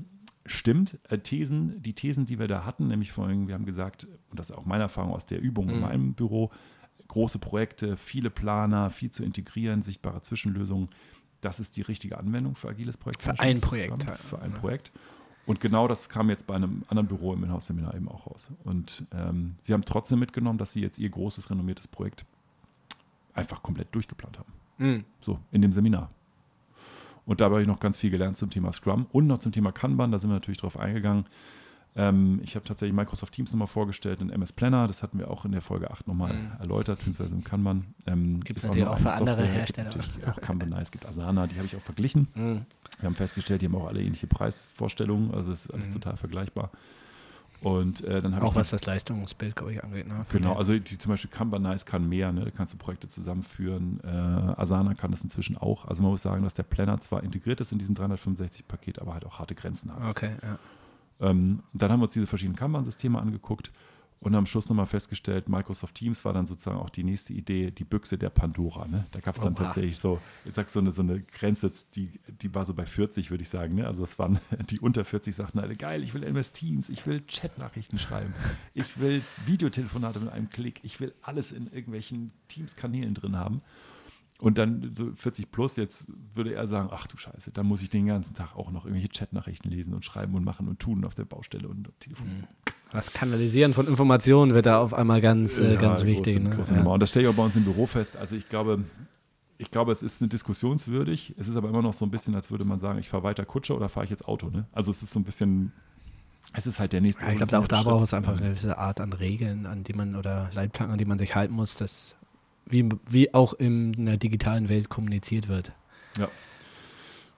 stimmt, 0.48 0.98
äh, 1.10 1.18
Thesen, 1.20 1.82
die 1.82 1.94
Thesen, 1.94 2.26
die 2.26 2.40
wir 2.40 2.48
da 2.48 2.66
hatten, 2.66 2.88
nämlich 2.88 3.12
vorhin, 3.12 3.48
wir 3.48 3.54
haben 3.56 3.66
gesagt, 3.66 4.08
und 4.30 4.40
das 4.40 4.50
ist 4.50 4.56
auch 4.56 4.66
meine 4.66 4.84
Erfahrung 4.84 5.14
aus 5.14 5.26
der 5.26 5.40
Übung 5.42 5.70
in 5.70 5.76
Mhm. 5.76 5.82
meinem 5.82 6.14
Büro, 6.14 6.52
große 7.08 7.40
Projekte, 7.40 7.96
viele 7.98 8.30
Planer, 8.30 8.90
viel 8.90 9.12
zu 9.12 9.24
integrieren, 9.24 9.82
sichtbare 9.82 10.22
Zwischenlösungen, 10.22 10.90
das 11.42 11.60
ist 11.60 11.78
die 11.78 11.82
richtige 11.84 12.18
Anwendung 12.18 12.56
für 12.56 12.70
agiles 12.70 12.98
Projekt. 12.98 13.22
Für 13.24 13.40
ein 13.40 13.62
Projekt 13.62 14.06
halt, 14.08 14.18
Für 14.18 14.42
ein? 14.42 14.54
Projekt. 14.54 14.92
Und 15.46 15.62
genau 15.62 15.88
das 15.88 16.10
kam 16.10 16.30
jetzt 16.30 16.46
bei 16.48 16.56
einem 16.56 16.84
anderen 16.90 17.08
Büro 17.08 17.34
im 17.34 17.44
Inhouse-Seminar 17.44 17.96
eben 17.96 18.10
auch 18.10 18.28
raus. 18.28 18.52
Und 18.66 19.06
ähm, 19.14 19.56
sie 19.62 19.74
haben 19.74 19.84
trotzdem 19.86 20.20
mitgenommen, 20.20 20.58
dass 20.58 20.74
sie 20.74 20.82
jetzt 20.82 20.98
ihr 20.98 21.10
großes, 21.10 21.50
renommiertes 21.50 21.88
Projekt 21.88 22.26
einfach 23.34 23.64
komplett 23.64 23.94
durchgeplant 23.96 24.40
haben. 24.40 24.52
Mhm. 24.80 25.06
So, 25.22 25.40
in 25.52 25.62
dem 25.62 25.72
Seminar. 25.72 26.10
Und 27.28 27.42
dabei 27.42 27.56
habe 27.56 27.62
ich 27.62 27.68
noch 27.68 27.80
ganz 27.80 27.98
viel 27.98 28.10
gelernt 28.10 28.38
zum 28.38 28.50
Thema 28.50 28.72
Scrum 28.72 29.06
und 29.12 29.28
noch 29.28 29.38
zum 29.38 29.52
Thema 29.52 29.72
Kanban. 29.72 30.12
Da 30.12 30.18
sind 30.18 30.30
wir 30.32 30.36
natürlich 30.36 30.58
drauf 30.60 30.80
eingegangen. 30.80 31.26
Ähm, 31.96 32.40
ich 32.44 32.56
habe 32.56 32.64
tatsächlich 32.64 32.96
Microsoft 32.96 33.34
Teams 33.34 33.52
nochmal 33.52 33.68
vorgestellt 33.68 34.22
in 34.22 34.30
MS 34.30 34.54
Planner. 34.54 34.88
Das 34.88 35.04
hatten 35.04 35.20
wir 35.20 35.30
auch 35.30 35.44
in 35.46 35.52
der 35.52 35.62
Folge 35.62 35.92
8 35.92 36.08
nochmal 36.08 36.34
Mhm. 36.34 36.52
erläutert, 36.60 37.00
beziehungsweise 37.00 37.36
im 37.36 37.44
Kanban. 37.44 37.86
Ähm, 38.06 38.40
Gibt's 38.42 38.64
ist 38.64 38.68
natürlich 38.70 38.88
auch 38.88 38.96
eine 38.96 39.02
für 39.02 39.12
andere 39.14 39.36
Software. 39.38 39.54
Hersteller. 39.60 39.90
Gibt 39.90 40.08
natürlich 40.08 40.28
auch 40.28 40.42
Kanban, 40.42 40.74
es 40.74 40.92
gibt 40.92 41.06
Asana, 41.06 41.48
die 41.48 41.56
habe 41.56 41.66
ich 41.66 41.76
auch 41.76 41.82
verglichen. 41.82 42.28
Mhm. 42.36 42.62
Wir 43.00 43.08
haben 43.08 43.16
festgestellt, 43.16 43.62
die 43.62 43.66
haben 43.66 43.76
auch 43.76 43.88
alle 43.88 44.02
ähnliche 44.02 44.28
Preisvorstellungen. 44.28 45.34
Also 45.34 45.52
es 45.52 45.66
ist 45.66 45.72
alles 45.74 45.90
Mhm. 45.90 45.94
total 45.94 46.18
vergleichbar. 46.18 46.72
Und 47.62 48.04
äh, 48.04 48.22
dann 48.22 48.36
habe 48.36 48.46
ich 48.46 48.52
Auch 48.52 48.56
was 48.56 48.70
das 48.70 48.86
Leistungsbild, 48.86 49.56
glaube 49.56 49.74
ich, 49.74 49.84
angeht. 49.84 50.08
Ne? 50.08 50.22
Genau, 50.30 50.54
also 50.54 50.78
die, 50.78 50.98
zum 50.98 51.12
Beispiel 51.12 51.32
Kanban 51.32 51.64
Nice 51.64 51.86
kann 51.86 52.08
mehr, 52.08 52.32
ne? 52.32 52.46
da 52.46 52.52
kannst 52.52 52.74
du 52.74 52.78
Projekte 52.78 53.10
zusammenführen. 53.10 54.00
Äh, 54.04 54.08
Asana 54.08 54.94
kann 54.94 55.12
das 55.12 55.24
inzwischen 55.24 55.58
auch. 55.58 55.86
Also 55.86 56.04
man 56.04 56.12
muss 56.12 56.22
sagen, 56.22 56.44
dass 56.44 56.54
der 56.54 56.64
Planner 56.64 57.00
zwar 57.00 57.24
integriert 57.24 57.60
ist 57.60 57.72
in 57.72 57.80
diesem 57.80 57.96
365-Paket, 57.96 59.00
aber 59.02 59.14
halt 59.14 59.26
auch 59.26 59.40
harte 59.40 59.56
Grenzen 59.56 59.92
hat. 59.92 60.04
Okay, 60.10 60.32
ja. 60.44 60.60
Ähm, 61.20 61.64
dann 61.74 61.92
haben 61.92 62.00
wir 62.00 62.04
uns 62.04 62.14
diese 62.14 62.28
verschiedenen 62.28 62.56
Kanban-Systeme 62.56 63.20
angeguckt 63.20 63.72
und 64.20 64.34
am 64.34 64.48
Schluss 64.48 64.68
nochmal 64.68 64.88
festgestellt, 64.88 65.48
Microsoft 65.48 65.96
Teams 65.96 66.26
war 66.26 66.34
dann 66.34 66.48
sozusagen 66.48 66.78
auch 66.78 66.90
die 66.90 67.04
nächste 67.04 67.34
Idee, 67.34 67.70
die 67.70 67.84
Büchse 67.84 68.18
der 68.18 68.32
Pandora. 68.32 68.88
Ne? 68.88 69.06
Da 69.12 69.20
gab 69.20 69.36
es 69.36 69.42
dann 69.42 69.54
Oha. 69.54 69.66
tatsächlich 69.66 69.98
so, 69.98 70.20
jetzt 70.44 70.56
sagst 70.56 70.76
du 70.76 70.80
so 70.80 70.82
eine, 70.82 70.92
so 70.92 71.02
eine 71.04 71.22
Grenze, 71.22 71.72
die, 71.94 72.10
die 72.42 72.54
war 72.54 72.66
so 72.66 72.74
bei 72.74 72.86
40, 72.86 73.30
würde 73.30 73.44
ich 73.44 73.50
sagen. 73.50 73.76
Ne? 73.76 73.86
Also 73.86 74.04
es 74.04 74.18
waren 74.18 74.40
die 74.70 74.80
unter 74.80 75.06
40 75.06 75.36
sagten 75.36 75.60
alle, 75.60 75.76
geil, 75.76 76.04
ich 76.04 76.14
will 76.16 76.24
MS 76.24 76.52
Teams, 76.52 76.90
ich 76.90 77.06
will 77.06 77.22
Chatnachrichten 77.28 78.00
schreiben, 78.00 78.34
ich 78.74 79.00
will 79.00 79.22
Videotelefonate 79.46 80.20
mit 80.20 80.30
einem 80.30 80.50
Klick, 80.50 80.80
ich 80.84 81.00
will 81.00 81.14
alles 81.22 81.52
in 81.52 81.68
irgendwelchen 81.68 82.32
Teams-Kanälen 82.48 83.14
drin 83.14 83.36
haben. 83.36 83.62
Und 84.40 84.60
dann 84.60 84.94
so 84.96 85.14
40 85.16 85.52
plus, 85.52 85.78
jetzt 85.78 86.12
würde 86.34 86.54
er 86.54 86.68
sagen, 86.68 86.90
ach 86.92 87.08
du 87.08 87.18
Scheiße, 87.18 87.52
dann 87.52 87.66
muss 87.66 87.82
ich 87.82 87.90
den 87.90 88.06
ganzen 88.06 88.36
Tag 88.36 88.56
auch 88.56 88.72
noch 88.72 88.86
irgendwelche 88.86 89.10
Chatnachrichten 89.10 89.72
lesen 89.72 89.94
und 89.96 90.06
schreiben 90.06 90.36
und 90.36 90.44
machen 90.44 90.68
und 90.68 90.80
tun 90.80 91.06
auf 91.06 91.16
der 91.16 91.26
Baustelle 91.26 91.68
und 91.68 91.90
telefonieren. 92.00 92.48
Das 92.92 93.12
Kanalisieren 93.12 93.74
von 93.74 93.88
Informationen 93.88 94.54
wird 94.54 94.66
da 94.66 94.80
auf 94.82 94.94
einmal 94.94 95.20
ganz, 95.22 95.58
äh, 95.58 95.74
Ja, 95.74 95.80
ganz 95.82 96.02
große- 96.02 96.06
wichtig. 96.06 96.40
Ne? 96.42 96.50
große 96.52 96.76
Ja. 96.76 96.84
Und 96.84 97.00
das 97.02 97.10
stelle 97.10 97.26
ich 97.28 97.32
auch 97.32 97.36
bei 97.36 97.44
uns 97.44 97.56
im 97.56 97.64
Büro 97.66 97.86
fest. 97.86 98.16
Also 98.18 98.36
ich 98.36 98.48
glaube, 98.50 98.84
ich 99.58 99.72
glaube, 99.72 99.92
es 99.92 100.02
ist 100.04 100.22
eine 100.22 100.30
diskussionswürdig. 100.30 101.36
Es 101.38 101.48
ist 101.48 101.56
aber 101.58 101.68
immer 101.70 101.82
noch 101.82 101.94
so 101.94 102.06
ein 102.06 102.12
bisschen, 102.12 102.34
als 102.36 102.50
würde 102.52 102.64
man 102.64 102.80
sagen, 102.80 103.00
ich 103.00 103.10
fahre 103.10 103.24
weiter 103.24 103.44
Kutsche 103.46 103.76
oder 103.76 103.90
fahre 103.90 104.06
ich 104.06 104.10
jetzt 104.10 104.26
Auto. 104.28 104.50
Ne? 104.50 104.66
Also 104.72 104.92
es 104.92 105.02
ist 105.04 105.12
so 105.12 105.20
ein 105.20 105.24
bisschen, 105.24 105.74
es 106.54 106.66
ist 106.68 106.80
halt 106.80 106.94
der 106.94 107.02
nächste. 107.02 107.26
Ja, 107.26 107.32
ich 107.32 107.38
glaube, 107.40 107.60
auch 107.60 107.68
da 107.68 107.82
braucht 107.84 108.04
es 108.04 108.14
einfach 108.14 108.38
eine 108.38 108.50
gewisse 108.52 108.78
Art 108.78 109.02
an 109.02 109.12
Regeln, 109.14 109.66
an 109.66 109.84
die 109.84 109.94
man 109.94 110.16
oder 110.16 110.50
Leitplanken, 110.54 110.94
an 110.94 110.98
die 110.98 111.06
man 111.06 111.18
sich 111.18 111.36
halten 111.36 111.54
muss, 111.54 111.76
dass 111.76 112.16
wie, 112.70 112.88
wie 113.10 113.34
auch 113.34 113.54
in 113.54 114.06
der 114.06 114.18
digitalen 114.18 114.70
Welt 114.70 114.90
kommuniziert 114.90 115.48
wird. 115.50 115.72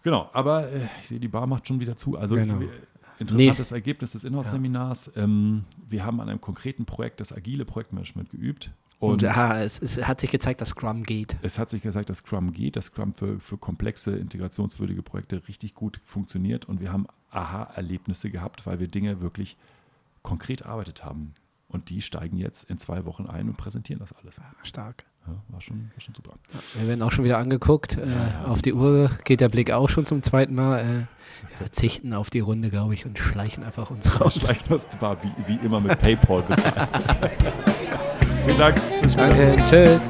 Genau, 0.04 0.30
aber 0.32 0.72
äh, 0.72 0.88
ich 1.02 1.08
sehe, 1.10 1.20
die 1.20 1.28
Bar 1.28 1.46
macht 1.46 1.68
schon 1.68 1.80
wieder 1.82 1.98
zu. 1.98 2.18
Also 2.18 2.36
Genau. 2.36 2.62
Interessantes 3.20 3.72
Ergebnis 3.72 4.12
des 4.12 4.24
Inhouse-Seminars. 4.24 5.12
Ähm, 5.16 5.66
wir 5.88 6.06
haben 6.06 6.20
an 6.22 6.30
einem 6.30 6.42
konkreten 6.42 6.86
Projekt 6.86 7.20
das 7.20 7.34
agile 7.34 7.66
Projektmanagement 7.66 8.30
geübt. 8.30 8.72
Und, 9.00 9.12
Und 9.12 9.22
ja, 9.22 9.62
es, 9.62 9.82
es 9.82 10.06
hat 10.06 10.20
sich 10.20 10.30
gezeigt, 10.30 10.60
dass 10.60 10.70
Scrum 10.70 11.04
geht. 11.04 11.38
es 11.42 11.58
hat 11.58 11.70
sich 11.70 11.82
gesagt, 11.82 12.10
dass 12.10 12.18
Scrum 12.18 12.52
geht, 12.52 12.76
dass 12.76 12.88
Scrum 12.88 13.14
für, 13.14 13.40
für 13.40 13.58
komplexe, 13.58 14.16
integrationswürdige 14.18 15.02
Projekte 15.02 15.48
richtig 15.48 15.74
gut 15.74 16.02
funktioniert 16.04 16.66
und 16.66 16.82
wir 16.82 16.92
haben 16.92 17.08
Aha-Erlebnisse 17.32 18.30
gehabt, 18.30 18.66
weil 18.66 18.80
wir 18.80 18.88
Dinge 18.88 19.22
wirklich 19.22 19.56
konkret 20.22 20.62
erarbeitet 20.62 21.06
haben. 21.06 21.34
Und 21.70 21.90
die 21.90 22.02
steigen 22.02 22.38
jetzt 22.38 22.70
in 22.70 22.78
zwei 22.80 23.06
Wochen 23.06 23.28
ein 23.28 23.48
und 23.48 23.56
präsentieren 23.56 24.00
das 24.00 24.12
alles. 24.12 24.42
Stark. 24.64 25.06
Ja, 25.28 25.34
war, 25.50 25.62
schon, 25.62 25.92
war 25.94 26.02
schon 26.02 26.16
super. 26.16 26.32
Wir 26.76 26.88
werden 26.88 27.02
auch 27.02 27.12
schon 27.12 27.26
wieder 27.26 27.38
angeguckt. 27.38 27.98
Äh, 27.98 28.10
ja, 28.10 28.46
auf 28.46 28.62
die 28.62 28.74
Uhr 28.74 29.12
geht 29.26 29.42
der 29.42 29.50
Blick 29.50 29.72
auch 29.72 29.90
schon 29.90 30.06
zum 30.06 30.24
zweiten 30.24 30.56
Mal. 30.56 30.80
Äh, 30.80 30.84
wir 31.50 31.58
verzichten 31.58 32.14
auf 32.14 32.30
die 32.30 32.40
Runde, 32.40 32.70
glaube 32.70 32.94
ich, 32.94 33.06
und 33.06 33.18
schleichen 33.18 33.64
einfach 33.64 33.92
uns 33.92 34.20
raus. 34.20 34.38
Vielleicht 34.40 34.70
das 34.70 34.88
war 35.00 35.18
wie, 35.24 35.32
wie 35.48 35.66
immer 35.66 35.80
mit 35.80 35.98
PayPal 36.00 36.42
bezahlt. 36.44 36.90
Vielen 38.46 38.58
Dank. 38.58 38.82
Bis. 39.02 39.16
Danke, 39.16 39.56
tschüss. 39.70 40.10